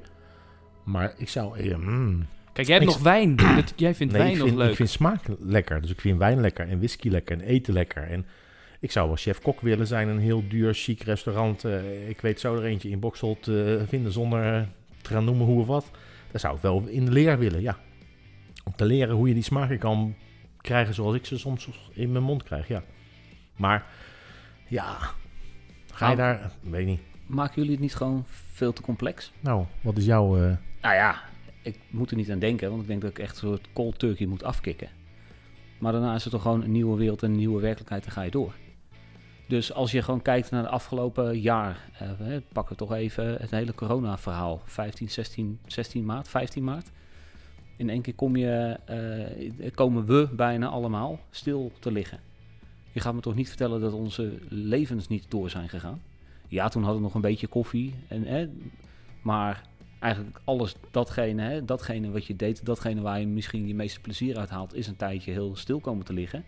Maar 0.84 1.14
ik 1.16 1.28
zou... 1.28 1.58
eh, 1.58 1.76
mm. 1.76 2.26
Kijk, 2.52 2.66
jij 2.66 2.76
hebt 2.76 2.88
Ik- 2.88 2.94
nog 2.96 3.04
wijn. 3.04 3.34
Jij 3.76 3.94
vindt 3.94 4.12
Nee, 4.12 4.22
wijn 4.22 4.32
ik 4.34 4.38
nog 4.38 4.46
vind, 4.46 4.58
leuk. 4.60 4.70
ik 4.70 4.76
vind 4.76 4.90
smaak 4.90 5.20
lekker. 5.38 5.80
Dus 5.80 5.90
ik 5.90 6.00
vind 6.00 6.18
wijn 6.18 6.40
lekker. 6.40 6.68
En 6.68 6.78
whisky 6.78 7.08
lekker. 7.08 7.36
En 7.40 7.44
eten 7.44 7.72
lekker. 7.72 8.02
En 8.02 8.26
ik 8.80 8.90
zou 8.90 9.06
wel 9.06 9.16
chef-kok 9.16 9.60
willen 9.60 9.86
zijn. 9.86 10.08
in 10.08 10.14
Een 10.14 10.20
heel 10.20 10.48
duur, 10.48 10.74
chic 10.74 11.02
restaurant. 11.02 11.64
Eh, 11.64 12.08
ik 12.08 12.20
weet 12.20 12.40
zo 12.40 12.54
er 12.56 12.64
eentje 12.64 12.88
in 12.90 13.00
Boksel 13.00 13.36
te 13.40 13.84
vinden. 13.86 14.12
Zonder 14.12 14.54
eh, 14.54 14.62
te 15.02 15.10
gaan 15.10 15.24
noemen 15.24 15.46
hoe 15.46 15.60
of 15.60 15.66
wat. 15.66 15.90
Daar 16.30 16.40
zou 16.40 16.56
ik 16.56 16.62
wel 16.62 16.82
in 16.86 17.04
de 17.04 17.10
leer 17.12 17.38
willen, 17.38 17.60
ja. 17.60 17.78
Om 18.64 18.72
te 18.76 18.84
leren 18.84 19.14
hoe 19.14 19.28
je 19.28 19.34
die 19.34 19.42
smaken 19.42 19.78
kan 19.78 20.14
krijgen 20.60 20.94
zoals 20.94 21.14
ik 21.14 21.26
ze 21.26 21.38
soms 21.38 21.68
in 21.92 22.12
mijn 22.12 22.24
mond 22.24 22.42
krijg, 22.42 22.68
ja. 22.68 22.82
Maar 23.56 23.86
ja, 24.66 24.98
ga 25.92 26.10
je 26.10 26.16
Nou. 26.16 26.38
daar... 26.38 26.50
Weet 26.60 26.86
niet. 26.86 27.00
Maken 27.26 27.54
jullie 27.54 27.70
het 27.70 27.80
niet 27.80 27.94
gewoon 27.94 28.24
veel 28.52 28.72
te 28.72 28.82
complex? 28.82 29.32
Nou, 29.40 29.64
wat 29.80 29.96
is 29.96 30.04
jouw... 30.04 30.36
eh, 30.36 30.56
Nou 30.82 30.94
ja, 30.94 31.22
ik 31.62 31.78
moet 31.90 32.10
er 32.10 32.16
niet 32.16 32.30
aan 32.30 32.38
denken, 32.38 32.68
want 32.70 32.82
ik 32.82 32.88
denk 32.88 33.00
dat 33.00 33.10
ik 33.10 33.18
echt 33.18 33.32
een 33.32 33.48
soort 33.48 33.68
cold 33.72 33.98
turkey 33.98 34.26
moet 34.26 34.44
afkicken. 34.44 34.88
Maar 35.78 35.92
daarna 35.92 36.14
is 36.14 36.22
het 36.24 36.32
toch 36.32 36.42
gewoon 36.42 36.62
een 36.62 36.72
nieuwe 36.72 36.96
wereld 36.96 37.22
en 37.22 37.30
een 37.30 37.36
nieuwe 37.36 37.60
werkelijkheid 37.60 38.04
en 38.06 38.12
ga 38.12 38.22
je 38.22 38.30
door. 38.30 38.54
Dus 39.50 39.72
als 39.72 39.90
je 39.90 40.02
gewoon 40.02 40.22
kijkt 40.22 40.50
naar 40.50 40.62
het 40.62 40.70
afgelopen 40.70 41.40
jaar, 41.40 41.88
eh, 41.98 42.08
hè, 42.18 42.40
pakken 42.40 42.72
we 42.72 42.78
toch 42.78 42.92
even 42.92 43.36
het 43.40 43.50
hele 43.50 43.74
corona-verhaal. 43.74 44.62
15, 44.64 45.10
16, 45.10 45.58
16 45.66 46.04
maart, 46.04 46.28
15 46.28 46.64
maart. 46.64 46.90
In 47.76 47.90
één 47.90 48.02
keer 48.02 48.14
kom 48.14 48.36
je, 48.36 48.76
eh, 48.84 49.70
komen 49.74 50.06
we 50.06 50.28
bijna 50.32 50.68
allemaal 50.68 51.18
stil 51.30 51.72
te 51.78 51.92
liggen. 51.92 52.20
Je 52.92 53.00
gaat 53.00 53.14
me 53.14 53.20
toch 53.20 53.34
niet 53.34 53.48
vertellen 53.48 53.80
dat 53.80 53.92
onze 53.92 54.32
levens 54.48 55.08
niet 55.08 55.24
door 55.28 55.50
zijn 55.50 55.68
gegaan? 55.68 56.02
Ja, 56.48 56.68
toen 56.68 56.82
hadden 56.82 57.00
we 57.00 57.06
nog 57.06 57.14
een 57.14 57.20
beetje 57.20 57.46
koffie. 57.46 57.94
En, 58.08 58.24
hè, 58.24 58.48
maar 59.22 59.62
eigenlijk 59.98 60.40
alles 60.44 60.74
datgene, 60.90 61.42
hè, 61.42 61.64
datgene 61.64 62.10
wat 62.10 62.26
je 62.26 62.36
deed, 62.36 62.64
datgene 62.64 63.00
waar 63.00 63.20
je 63.20 63.26
misschien 63.26 63.66
je 63.66 63.74
meeste 63.74 64.00
plezier 64.00 64.38
uit 64.38 64.50
haalt, 64.50 64.74
is 64.74 64.86
een 64.86 64.96
tijdje 64.96 65.32
heel 65.32 65.56
stil 65.56 65.80
komen 65.80 66.04
te 66.04 66.12
liggen. 66.12 66.44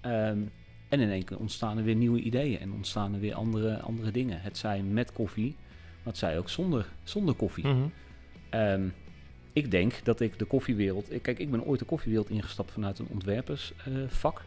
Ehm, 0.00 0.38
en 0.88 1.00
in 1.00 1.10
één 1.10 1.24
keer 1.24 1.38
ontstaan 1.38 1.78
er 1.78 1.84
weer 1.84 1.94
nieuwe 1.94 2.20
ideeën 2.20 2.58
en 2.60 2.72
ontstaan 2.72 3.14
er 3.14 3.20
weer 3.20 3.34
andere, 3.34 3.80
andere 3.80 4.10
dingen. 4.10 4.40
Het 4.40 4.58
zij 4.58 4.82
met 4.82 5.12
koffie, 5.12 5.54
maar 6.02 6.12
het 6.12 6.18
zij 6.18 6.38
ook 6.38 6.48
zonder, 6.48 6.86
zonder 7.02 7.34
koffie. 7.34 7.66
mhm. 7.66 7.86
Ehm, 8.50 8.88
ik 9.52 9.70
denk 9.70 10.00
dat 10.04 10.20
ik 10.20 10.38
de 10.38 10.44
koffiewereld... 10.44 11.12
ik- 11.12 11.22
Kijk, 11.22 11.38
ik 11.38 11.50
ben 11.50 11.64
ooit 11.64 11.78
de 11.78 11.84
koffiewereld 11.84 12.30
ingestapt 12.30 12.70
vanuit 12.72 12.98
een 12.98 13.08
ontwerpersvak. 13.10 14.42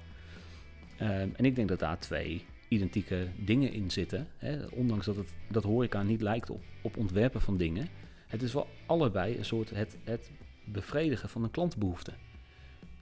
Ehm, 0.97 1.27
en 1.35 1.45
ik 1.45 1.55
denk 1.55 1.67
dat 1.67 1.79
daar 1.79 1.99
twee 1.99 2.45
identieke 2.67 3.27
dingen 3.35 3.71
in 3.73 3.91
zitten. 3.91 4.27
Hè. 4.37 4.65
Ondanks 4.67 5.05
dat, 5.05 5.15
het, 5.15 5.33
dat 5.49 5.63
horeca 5.63 6.03
niet 6.03 6.21
lijkt 6.21 6.49
op, 6.49 6.63
op 6.81 6.97
ontwerpen 6.97 7.41
van 7.41 7.57
dingen. 7.57 7.87
Het 8.27 8.41
is 8.41 8.53
wel 8.53 8.67
allebei 8.85 9.37
een 9.37 9.45
soort 9.45 9.69
het, 9.69 9.97
het 10.03 10.31
bevredigen 10.63 11.29
van 11.29 11.43
een 11.43 11.51
klantbehoefte. 11.51 12.13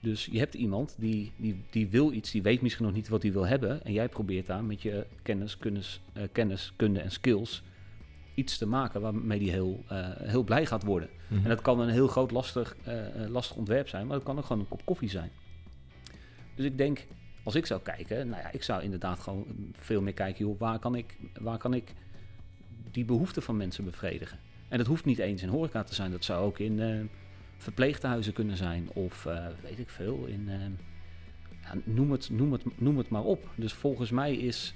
Dus 0.06 0.28
je 0.30 0.38
hebt 0.38 0.54
iemand 0.54 0.94
die, 0.98 1.32
die, 1.36 1.62
die 1.70 1.88
wil 1.88 2.12
iets, 2.12 2.30
die 2.30 2.42
weet 2.42 2.62
misschien 2.62 2.84
nog 2.84 2.94
niet 2.94 3.08
wat 3.08 3.22
hij 3.22 3.32
wil 3.32 3.46
hebben. 3.46 3.84
En 3.84 3.92
jij 3.92 4.08
probeert 4.08 4.46
daar 4.46 4.64
met 4.64 4.82
je 4.82 5.06
kennis, 5.22 5.58
kunnis, 5.58 6.00
eh, 6.12 6.22
kennis 6.32 6.72
kunde 6.76 7.00
en 7.00 7.10
skills 7.10 7.62
iets 8.34 8.58
te 8.58 8.66
maken 8.66 9.00
waarmee 9.00 9.38
die 9.38 9.50
heel, 9.50 9.84
eh, 9.88 10.08
heel 10.16 10.42
blij 10.42 10.66
gaat 10.66 10.82
worden. 10.82 11.08
Mhm. 11.28 11.42
En 11.42 11.48
dat 11.48 11.62
kan 11.62 11.80
een 11.80 11.88
heel 11.88 12.08
groot 12.08 12.30
lastig, 12.30 12.76
eh, 12.84 12.94
lastig 13.28 13.56
ontwerp 13.56 13.88
zijn, 13.88 14.06
maar 14.06 14.16
dat 14.16 14.24
kan 14.24 14.38
ook 14.38 14.44
gewoon 14.44 14.62
een 14.62 14.68
kop 14.68 14.84
koffie 14.84 15.08
zijn. 15.08 15.30
Dus 16.54 16.64
ik 16.64 16.78
denk, 16.78 17.06
als 17.42 17.54
ik 17.54 17.66
zou 17.66 17.80
kijken, 17.80 18.28
nou 18.28 18.42
ja, 18.42 18.52
ik 18.52 18.62
zou 18.62 18.82
inderdaad 18.82 19.18
gewoon 19.18 19.46
veel 19.72 20.00
meer 20.00 20.14
kijken, 20.14 20.46
joh, 20.46 20.58
waar 20.58 20.78
kan 20.78 20.94
ik, 20.94 21.16
waar 21.40 21.58
kan 21.58 21.74
ik 21.74 21.92
die 22.90 23.04
behoeften 23.04 23.42
van 23.42 23.56
mensen 23.56 23.84
bevredigen? 23.84 24.38
En 24.68 24.78
dat 24.78 24.86
hoeft 24.86 25.04
niet 25.04 25.18
eens 25.18 25.42
in 25.42 25.48
horeca 25.48 25.82
te 25.82 25.94
zijn, 25.94 26.10
dat 26.10 26.24
zou 26.24 26.44
ook 26.44 26.58
in 26.58 27.08
verpleegtehuizen 27.56 28.32
kunnen 28.32 28.56
zijn 28.56 28.88
of 28.92 29.26
eh, 29.26 29.46
weet 29.62 29.78
ik 29.78 29.88
veel, 29.88 30.24
in, 30.26 30.48
eh, 30.48 30.60
ja, 31.62 31.74
noem, 31.84 32.10
het, 32.12 32.30
noem, 32.30 32.52
het, 32.52 32.64
noem 32.80 32.98
het 32.98 33.08
maar 33.08 33.24
op. 33.24 33.50
Dus 33.56 33.72
volgens 33.72 34.10
mij 34.10 34.34
is 34.36 34.74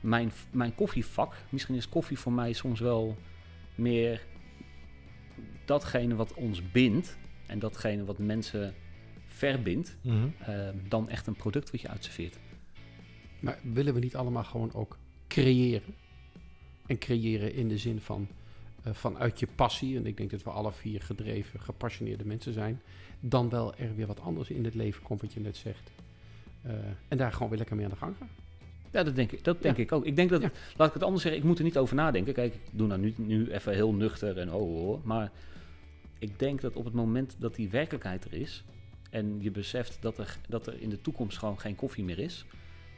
mijn, 0.00 0.32
mijn 0.50 0.74
koffievak, 0.74 1.36
misschien 1.48 1.74
is 1.74 1.88
koffie 1.88 2.18
voor 2.18 2.32
mij 2.32 2.52
soms 2.52 2.80
wel 2.80 3.16
meer 3.74 4.24
datgene 5.64 6.14
wat 6.14 6.34
ons 6.34 6.70
bindt 6.70 7.16
en 7.46 7.58
datgene 7.58 8.04
wat 8.04 8.18
mensen 8.18 8.74
verbindt, 9.26 9.96
Mhm. 10.02 10.26
eh, 10.38 10.68
dan 10.88 11.08
echt 11.08 11.26
een 11.26 11.36
product 11.36 11.70
wat 11.70 11.80
je 11.80 11.88
uitserveert. 11.88 12.38
Maar 13.40 13.58
willen 13.62 13.94
we 13.94 14.00
niet 14.00 14.16
allemaal 14.16 14.44
gewoon 14.44 14.72
ook 14.74 14.98
creëren? 15.28 15.94
En 16.86 16.98
creëren 16.98 17.54
in 17.54 17.68
de 17.68 17.78
zin 17.78 18.00
van 18.00 18.28
vanuit 18.92 19.40
je 19.40 19.46
passie, 19.54 19.96
en 19.96 20.06
ik 20.06 20.16
denk 20.16 20.30
dat 20.30 20.42
we 20.42 20.50
alle 20.50 20.72
vier 20.72 21.02
gedreven, 21.02 21.60
gepassioneerde 21.60 22.24
mensen 22.26 22.52
zijn, 22.52 22.80
dan 23.20 23.48
wel 23.48 23.74
er 23.76 23.94
weer 23.94 24.06
wat 24.06 24.20
anders 24.20 24.50
in 24.50 24.64
het 24.64 24.74
leven 24.74 25.02
komt, 25.02 25.20
wat 25.20 25.32
je 25.32 25.40
net 25.40 25.56
zegt. 25.56 25.90
Eh, 26.62 26.72
en 27.08 27.18
daar 27.18 27.32
gewoon 27.32 27.48
weer 27.48 27.58
lekker 27.58 27.76
mee 27.76 27.84
aan 27.84 27.90
de 27.90 27.96
gang 27.96 28.14
gaan. 28.18 28.28
Ja, 28.90 29.02
dat 29.02 29.16
denk 29.16 29.32
ik, 29.32 29.44
dat 29.44 29.62
denk 29.62 29.76
Ja. 29.76 29.82
ik 29.82 29.92
ook. 29.92 30.04
Ik 30.04 30.16
denk 30.16 30.30
dat, 30.30 30.42
Ja. 30.42 30.50
laat 30.76 30.88
ik 30.88 30.94
het 30.94 31.02
anders 31.02 31.22
zeggen, 31.22 31.40
ik 31.40 31.46
moet 31.46 31.58
er 31.58 31.64
niet 31.64 31.78
over 31.78 31.94
nadenken. 31.96 32.32
Kijk, 32.34 32.54
ik 32.54 32.60
doe 32.70 32.86
nou 32.86 33.00
nu, 33.00 33.14
nu 33.16 33.50
even 33.52 33.72
heel 33.72 33.92
nuchter 33.92 34.38
en 34.38 34.52
oh, 34.52 34.76
oh, 34.76 34.88
oh, 34.88 35.04
maar 35.04 35.30
ik 36.18 36.38
denk 36.38 36.60
dat 36.60 36.74
op 36.74 36.84
het 36.84 36.94
moment 36.94 37.36
dat 37.38 37.54
die 37.54 37.68
werkelijkheid 37.68 38.24
er 38.24 38.32
is 38.34 38.64
en 39.10 39.36
je 39.40 39.50
beseft 39.50 39.98
dat 40.00 40.18
er, 40.18 40.38
dat 40.48 40.66
er 40.66 40.80
in 40.80 40.88
de 40.88 41.00
toekomst 41.00 41.38
gewoon 41.38 41.60
geen 41.60 41.74
koffie 41.76 42.04
meer 42.04 42.18
is, 42.18 42.44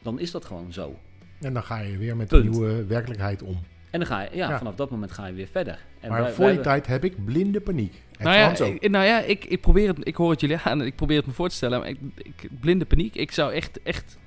dan 0.02 0.18
is 0.20 0.30
dat 0.30 0.44
gewoon 0.44 0.72
zo. 0.72 0.98
En 1.40 1.52
dan 1.52 1.62
ga 1.62 1.78
je 1.78 1.98
weer 1.98 2.16
met 2.16 2.30
de 2.30 2.42
nieuwe 2.42 2.84
werkelijkheid 2.86 3.42
om. 3.42 3.58
En 3.90 3.98
dan 3.98 4.08
ga 4.08 4.20
je, 4.20 4.28
ja, 4.32 4.48
Ja. 4.50 4.58
vanaf 4.58 4.74
dat 4.74 4.90
moment 4.90 5.12
ga 5.12 5.26
je 5.26 5.32
weer 5.32 5.46
verder. 5.46 5.78
En 6.00 6.10
maar 6.10 6.22
wij- 6.22 6.30
voor 6.32 6.44
wij 6.44 6.54
die 6.54 6.62
hebben- 6.62 6.82
tijd 6.82 6.86
heb 7.02 7.04
ik 7.12 7.24
blinde 7.24 7.60
paniek. 7.60 8.02
En 8.18 8.24
nou 8.24 8.36
ja, 8.36 8.42
Frans 8.54 8.60
ook. 8.70 8.80
ik, 8.82 8.90
nou 8.90 9.04
ja 9.04 9.20
ik, 9.20 9.44
ik 9.44 9.60
probeer 9.60 9.88
het, 9.88 9.98
ik 10.06 10.16
hoor 10.16 10.30
het 10.30 10.40
jullie 10.40 10.56
aan 10.64 10.80
en 10.80 10.86
ik 10.86 10.96
probeer 10.96 11.16
het 11.16 11.26
me 11.26 11.32
voor 11.32 11.48
te 11.48 11.54
stellen. 11.54 11.78
Maar 11.80 11.88
ik, 11.88 11.98
ik, 12.16 12.48
blinde 12.60 12.84
paniek. 12.84 13.14
Ik 13.14 13.30
zou 13.32 13.52
echt, 13.52 13.82
echt. 13.82 14.18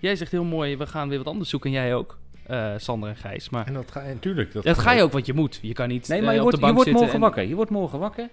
Jij 0.00 0.16
zegt 0.16 0.30
heel 0.30 0.44
mooi, 0.44 0.76
we 0.76 0.86
gaan 0.86 1.08
weer 1.08 1.18
wat 1.18 1.26
anders 1.26 1.50
zoeken. 1.50 1.70
En 1.70 1.76
jij 1.76 1.94
ook, 1.94 2.18
eh, 2.46 2.72
Sander 2.76 3.08
en 3.08 3.16
Gijs. 3.16 3.50
Maar 3.50 3.66
En 3.66 3.72
dat 3.74 3.90
ga 3.90 4.02
je 4.06 4.12
natuurlijk. 4.14 4.52
Dat, 4.52 4.64
dat 4.64 4.78
ga 4.78 4.92
je 4.92 5.02
ook, 5.02 5.12
want 5.12 5.26
je 5.26 5.32
moet. 5.34 5.58
Je 5.62 5.72
kan 5.72 5.88
niet 5.88 6.08
Nee, 6.08 6.18
eh, 6.18 6.24
maar 6.24 6.32
je 6.34 6.38
op 6.38 6.44
wordt, 6.44 6.56
de 6.60 6.62
bank 6.66 6.76
je 6.78 6.82
wordt 6.84 6.98
morgen 6.98 7.14
en- 7.14 7.20
wakker. 7.20 7.42
Je 7.42 7.54
wordt 7.54 7.70
morgen 7.70 7.98
wakker. 7.98 8.28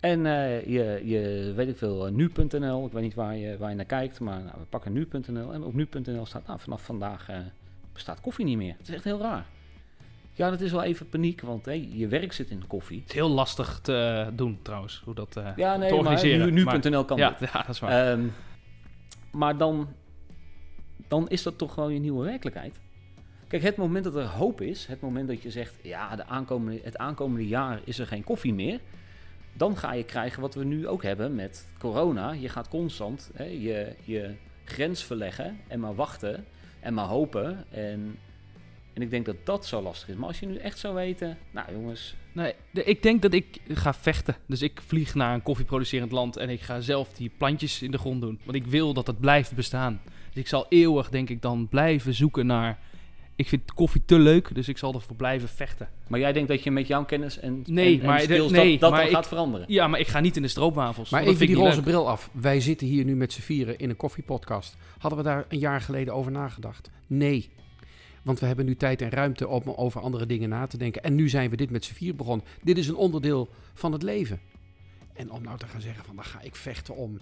En 0.00 0.26
eh, 0.26 0.66
je, 0.66 1.00
je, 1.04 1.52
weet 1.56 1.68
ik 1.68 1.76
veel, 1.76 2.06
nu.nl, 2.12 2.86
ik 2.86 2.92
weet 2.92 3.02
niet 3.02 3.14
waar 3.14 3.36
je, 3.36 3.56
waar 3.58 3.70
je 3.70 3.76
naar 3.76 3.84
kijkt, 3.84 4.20
maar 4.20 4.38
nou, 4.38 4.54
we 4.58 4.64
pakken 4.68 4.92
nu.nl. 4.92 5.52
En 5.52 5.62
op 5.62 5.74
nu.nl 5.74 6.26
staat, 6.26 6.46
nou, 6.46 6.58
vanaf 6.60 6.82
vandaag 6.82 7.28
eh, 7.28 7.36
bestaat 7.92 8.20
koffie 8.20 8.44
niet 8.44 8.56
meer. 8.56 8.74
Het 8.78 8.88
is 8.88 8.94
echt 8.94 9.04
heel 9.04 9.20
raar. 9.20 9.44
Ja, 10.36 10.50
dat 10.50 10.60
is 10.60 10.72
wel 10.72 10.82
even 10.82 11.08
paniek, 11.08 11.40
want 11.40 11.64
hey, 11.64 11.88
je 11.92 12.08
werk 12.08 12.32
zit 12.32 12.50
in 12.50 12.60
de 12.60 12.66
koffie. 12.66 13.00
Het 13.00 13.08
is 13.08 13.14
heel 13.14 13.28
lastig 13.28 13.78
te 13.82 14.26
doen 14.34 14.58
trouwens, 14.62 15.02
hoe 15.04 15.14
dat 15.14 15.36
eh, 15.36 15.48
Ja, 15.56 15.76
nee, 15.76 15.88
te 15.88 15.94
organiseren. 15.94 16.54
nu- 16.54 16.64
nu.nl 16.64 17.04
kan 17.04 17.16
ja, 17.16 17.28
dit. 17.30 17.38
ja, 17.52 17.58
dat 17.58 17.68
is 17.68 17.78
waar. 17.80 18.10
Ehm, 18.10 18.26
maar 19.32 19.56
dan, 19.56 19.88
dan 21.08 21.28
is 21.28 21.42
dat 21.42 21.58
toch 21.58 21.74
gewoon 21.74 21.92
je 21.92 21.98
nieuwe 22.00 22.24
werkelijkheid. 22.24 22.80
Kijk, 23.48 23.62
het 23.62 23.76
moment 23.76 24.04
dat 24.04 24.14
er 24.16 24.24
hoop 24.24 24.60
is, 24.60 24.86
het 24.86 25.00
moment 25.00 25.28
dat 25.28 25.42
je 25.42 25.50
zegt, 25.50 25.74
ja, 25.82 26.16
de 26.16 26.26
aankomende, 26.26 26.80
het 26.84 26.96
aankomende 26.96 27.48
jaar 27.48 27.80
is 27.84 27.98
er 27.98 28.06
geen 28.06 28.24
koffie 28.24 28.54
meer, 28.54 28.80
dan 29.52 29.76
ga 29.76 29.92
je 29.92 30.04
krijgen 30.04 30.40
wat 30.40 30.54
we 30.54 30.64
nu 30.64 30.88
ook 30.88 31.02
hebben 31.02 31.34
met 31.34 31.66
corona. 31.78 32.32
Je 32.32 32.48
gaat 32.48 32.68
constant 32.68 33.30
hè, 33.34 33.44
je, 33.44 33.94
je 34.04 34.34
grens 34.64 35.04
verleggen 35.04 35.60
en 35.68 35.80
maar 35.80 35.94
wachten 35.94 36.44
en 36.80 36.94
maar 36.94 37.04
hopen. 37.06 37.64
En, 37.70 38.18
en 38.96 39.02
ik 39.02 39.10
denk 39.10 39.26
dat 39.26 39.36
dat 39.44 39.66
zo 39.66 39.82
lastig 39.82 40.08
is. 40.08 40.14
Maar 40.14 40.28
als 40.28 40.40
je 40.40 40.46
nu 40.46 40.56
echt 40.56 40.78
zou 40.78 40.94
weten, 40.94 41.38
nou 41.50 41.72
jongens, 41.72 42.14
Nee, 42.32 42.52
ik 42.72 43.02
denk 43.02 43.22
dat 43.22 43.32
ik 43.32 43.60
ga 43.68 43.94
vechten. 43.94 44.36
Dus 44.46 44.62
ik 44.62 44.80
vlieg 44.86 45.14
naar 45.14 45.34
een 45.34 45.42
koffieproducerend 45.42 46.12
land 46.12 46.36
en 46.36 46.50
ik 46.50 46.60
ga 46.60 46.80
zelf 46.80 47.12
die 47.12 47.30
plantjes 47.38 47.82
in 47.82 47.90
de 47.90 47.98
grond 47.98 48.20
doen. 48.20 48.40
Want 48.44 48.56
ik 48.56 48.66
wil 48.66 48.92
dat 48.94 49.06
het 49.06 49.20
blijft 49.20 49.54
bestaan. 49.54 50.00
Dus 50.28 50.42
ik 50.42 50.48
zal 50.48 50.66
eeuwig, 50.68 51.08
denk 51.08 51.30
ik, 51.30 51.42
dan 51.42 51.68
blijven 51.68 52.14
zoeken 52.14 52.46
naar... 52.46 52.78
Ik 53.36 53.48
vind 53.48 53.72
koffie 53.74 54.02
te 54.04 54.18
leuk, 54.18 54.54
dus 54.54 54.68
ik 54.68 54.78
zal 54.78 54.94
ervoor 54.94 55.16
blijven 55.16 55.48
vechten. 55.48 55.88
maar 56.08 56.20
jij 56.20 56.32
denkt 56.32 56.48
dat 56.48 56.62
je 56.62 56.70
met 56.70 56.86
jouw 56.86 57.04
kennis 57.04 57.38
en, 57.38 57.62
Nee, 57.66 57.94
en, 57.94 58.00
en 58.00 58.06
maar 58.06 58.20
skills 58.20 58.50
nee, 58.50 58.70
dat, 58.70 58.80
dat 58.80 58.90
maar 58.90 58.98
dan 59.00 59.08
ik- 59.08 59.14
gaat 59.14 59.28
veranderen? 59.28 59.66
Ja, 59.68 59.88
maar 59.88 60.00
ik 60.00 60.06
ga 60.06 60.20
niet 60.20 60.36
in 60.36 60.42
de 60.42 60.48
stroopwafels. 60.48 61.10
Maar 61.10 61.22
even 61.22 61.46
die 61.46 61.56
roze 61.56 61.82
bril 61.82 62.08
af. 62.08 62.30
Wij 62.32 62.60
zitten 62.60 62.86
hier 62.86 63.04
nu 63.04 63.16
met 63.16 63.32
z'n 63.32 63.40
vieren 63.40 63.78
in 63.78 63.90
een 63.90 63.96
koffiepodcast. 63.96 64.76
Hadden 64.98 65.18
we 65.18 65.24
daar 65.24 65.44
een 65.48 65.58
jaar 65.58 65.80
geleden 65.80 66.14
over 66.14 66.32
nagedacht? 66.32 66.90
Nee. 67.06 67.50
Want 68.26 68.40
we 68.40 68.46
hebben 68.46 68.64
nu 68.64 68.76
tijd 68.76 69.02
en 69.02 69.10
ruimte 69.10 69.48
om 69.48 69.62
over 69.76 70.00
andere 70.00 70.26
dingen 70.26 70.48
na 70.48 70.66
te 70.66 70.76
denken. 70.76 71.02
En 71.02 71.14
nu 71.14 71.28
zijn 71.28 71.50
we 71.50 71.56
dit 71.56 71.70
met 71.70 71.84
z'n 71.84 71.94
vier 71.94 72.14
begonnen. 72.14 72.46
Dit 72.62 72.78
is 72.78 72.88
een 72.88 72.94
onderdeel 72.94 73.48
van 73.74 73.92
het 73.92 74.02
leven. 74.02 74.40
En 75.12 75.30
om 75.30 75.42
nou 75.42 75.58
te 75.58 75.66
gaan 75.66 75.80
zeggen 75.80 76.04
van, 76.04 76.16
dan 76.16 76.24
ga 76.24 76.40
ik 76.40 76.56
vechten 76.56 76.96
om... 76.96 77.18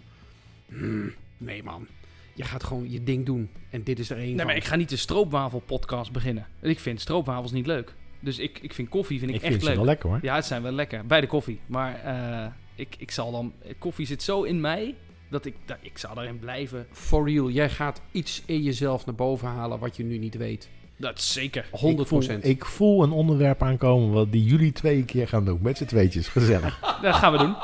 Hmm, 0.68 1.12
nee 1.38 1.62
man, 1.62 1.86
je 2.34 2.44
gaat 2.44 2.64
gewoon 2.64 2.90
je 2.90 3.02
ding 3.04 3.26
doen. 3.26 3.50
En 3.70 3.82
dit 3.82 3.98
is 3.98 4.10
er 4.10 4.16
één 4.16 4.26
Nee, 4.26 4.36
van. 4.36 4.46
maar 4.46 4.56
ik 4.56 4.64
ga 4.64 4.76
niet 4.76 4.88
de 4.88 4.96
stroopwafel-podcast 4.96 6.12
beginnen. 6.12 6.46
Ik 6.60 6.78
vind 6.80 7.00
stroopwafels 7.00 7.52
niet 7.52 7.66
leuk. 7.66 7.94
Dus 8.20 8.38
ik, 8.38 8.58
ik 8.62 8.72
vind 8.74 8.88
koffie 8.88 9.18
vind 9.18 9.30
ik, 9.30 9.36
Ik 9.36 9.42
echt 9.42 9.50
vind 9.50 9.62
ze 9.62 9.68
leuk. 9.68 9.76
wel 9.78 9.86
lekker 9.86 10.08
hoor. 10.08 10.18
Ja, 10.22 10.34
het 10.34 10.44
zijn 10.44 10.62
wel 10.62 10.72
lekker. 10.72 11.06
Bij 11.06 11.20
de 11.20 11.26
koffie. 11.26 11.60
Maar 11.66 11.94
eh, 12.00 12.46
ik, 12.74 12.94
ik 12.98 13.10
zal 13.10 13.32
dan... 13.32 13.52
Koffie 13.78 14.06
zit 14.06 14.22
zo 14.22 14.42
in 14.42 14.60
mij, 14.60 14.94
dat 15.30 15.44
ik, 15.44 15.54
dat, 15.64 15.76
ik 15.80 15.98
zal 15.98 16.14
daarin 16.14 16.38
blijven. 16.38 16.86
For 16.92 17.28
real, 17.30 17.50
jij 17.50 17.70
gaat 17.70 18.00
iets 18.12 18.42
in 18.46 18.62
jezelf 18.62 19.06
naar 19.06 19.14
boven 19.14 19.48
halen 19.48 19.78
wat 19.78 19.96
je 19.96 20.04
nu 20.04 20.18
niet 20.18 20.36
weet. 20.36 20.68
100%. 20.94 20.96
Dat 20.96 21.18
is 21.18 21.32
zeker. 21.32 21.64
100%. 21.64 21.68
Ik 21.70 22.06
voel, 22.06 22.22
ik 22.42 22.64
voel 22.64 23.02
een 23.02 23.10
onderwerp 23.10 23.62
aankomen 23.62 24.12
wat 24.12 24.32
die 24.32 24.44
jullie 24.44 24.72
twee 24.72 25.04
keer 25.04 25.28
gaan 25.28 25.44
doen. 25.44 25.58
Met 25.62 25.76
z'n 25.76 25.84
tweetjes. 25.84 26.28
Gezellig. 26.28 26.80
Dat 27.02 27.14
gaan 27.14 27.32
we 27.32 27.38
doen. 27.38 27.56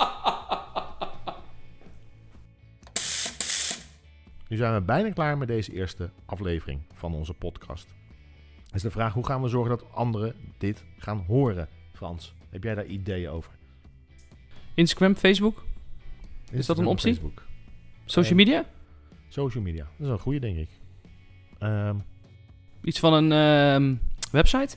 Nu 4.48 4.56
zijn 4.56 4.74
we 4.74 4.80
bijna 4.80 5.10
klaar 5.10 5.38
met 5.38 5.48
deze 5.48 5.72
eerste 5.72 6.10
aflevering 6.26 6.80
van 6.92 7.14
onze 7.14 7.34
podcast. 7.34 7.86
Is 8.72 8.82
de 8.82 8.90
vraag, 8.90 9.12
hoe 9.12 9.26
gaan 9.26 9.42
we 9.42 9.48
zorgen 9.48 9.78
dat 9.78 9.92
anderen 9.92 10.34
dit 10.58 10.84
gaan 10.98 11.24
horen? 11.26 11.68
Frans, 11.92 12.34
heb 12.48 12.62
jij 12.62 12.74
daar 12.74 12.86
ideeën 12.86 13.30
over? 13.30 13.52
Instagram, 14.74 15.14
Facebook. 15.14 15.64
dat 16.66 16.78
een 16.78 16.86
optie? 16.86 17.12
Facebook? 17.12 17.42
Social 18.04 18.34
media? 18.34 18.64
Social 19.28 19.62
media. 19.62 19.82
Dat 19.82 19.92
is 19.98 20.06
wel 20.06 20.14
een 20.14 20.18
goede, 20.18 20.38
denk 20.38 20.56
ik. 20.56 20.68
Ehm, 21.58 21.96
Iets 22.82 22.98
van 22.98 23.12
een 23.12 23.32
ehm, 23.32 23.94
website? 24.32 24.76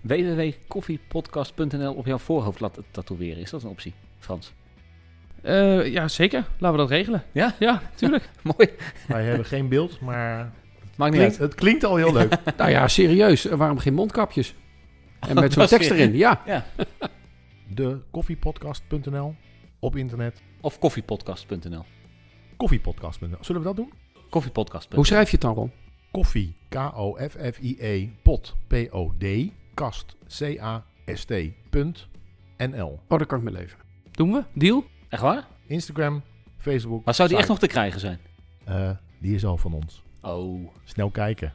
www.koffiepodcast.nl 0.00 1.92
op 1.94 2.06
jouw 2.06 2.18
voorhoofd 2.18 2.60
laten 2.60 2.84
tatoeëren. 2.90 3.42
Is 3.42 3.50
dat 3.50 3.62
een 3.62 3.68
optie, 3.68 3.92
Frans? 4.18 4.52
Eh, 5.42 5.92
ja, 5.92 6.08
zeker. 6.08 6.44
Laten 6.58 6.70
we 6.78 6.82
dat 6.82 6.90
regelen. 6.90 7.22
Ja? 7.32 7.54
Ja, 7.58 7.82
tuurlijk. 7.94 8.28
Mooi. 8.56 8.68
wij 9.08 9.24
hebben 9.24 9.46
geen 9.46 9.68
beeld, 9.68 10.00
maar 10.00 10.52
Maakt 10.96 11.12
niet 11.12 11.20
klinkt, 11.20 11.40
uit. 11.40 11.50
het 11.50 11.54
klinkt 11.60 11.84
al 11.84 11.96
heel 11.96 12.12
leuk. 12.12 12.36
Nou 12.56 12.70
ja, 12.70 12.88
serieus. 12.88 13.44
Waarom 13.44 13.78
geen 13.78 13.94
mondkapjes? 13.94 14.54
En 15.20 15.34
met 15.34 15.52
zo'n 15.52 15.66
tekst 15.76 15.90
erin. 15.90 16.16
Ja. 16.16 16.64
De 17.68 17.98
koffiepodcast.nl 18.10 19.34
op 19.78 19.96
internet. 19.96 20.42
Of 20.60 20.78
koffiepodcast.nl. 20.78 21.84
Koffiepodcast.nl. 22.56 23.36
Zullen 23.40 23.60
we 23.60 23.66
dat 23.66 23.76
doen? 23.76 23.92
Koffiepodcast.nl. 24.30 24.96
Hoe 24.96 25.06
schrijf 25.06 25.24
je 25.26 25.32
het 25.32 25.40
dan, 25.40 25.54
Ron? 25.54 25.70
Koffie, 26.10 26.56
K-O-F-F-I-E, 26.68 28.08
pot, 28.22 28.56
P-O-D, 28.66 29.52
kast, 29.74 30.16
C-A-S-T, 30.26 31.32
punt, 31.70 32.08
N-L. 32.56 33.00
Oh, 33.08 33.18
dat 33.18 33.26
kan 33.26 33.38
ik 33.38 33.44
me 33.44 33.50
leven. 33.50 33.78
Doen 34.10 34.32
we? 34.32 34.44
Deal? 34.54 34.84
Echt 35.08 35.22
waar? 35.22 35.46
Instagram, 35.66 36.22
Facebook. 36.58 37.04
Maar 37.04 37.14
zou 37.14 37.28
die 37.28 37.38
echt 37.38 37.48
nog 37.48 37.58
te 37.58 37.66
krijgen 37.66 38.00
zijn? 38.00 38.18
Eh, 38.64 38.90
die 39.18 39.34
is 39.34 39.44
al 39.44 39.56
van 39.56 39.72
ons. 39.72 40.02
Oh. 40.20 40.68
Snel 40.84 41.10
kijken. 41.10 41.52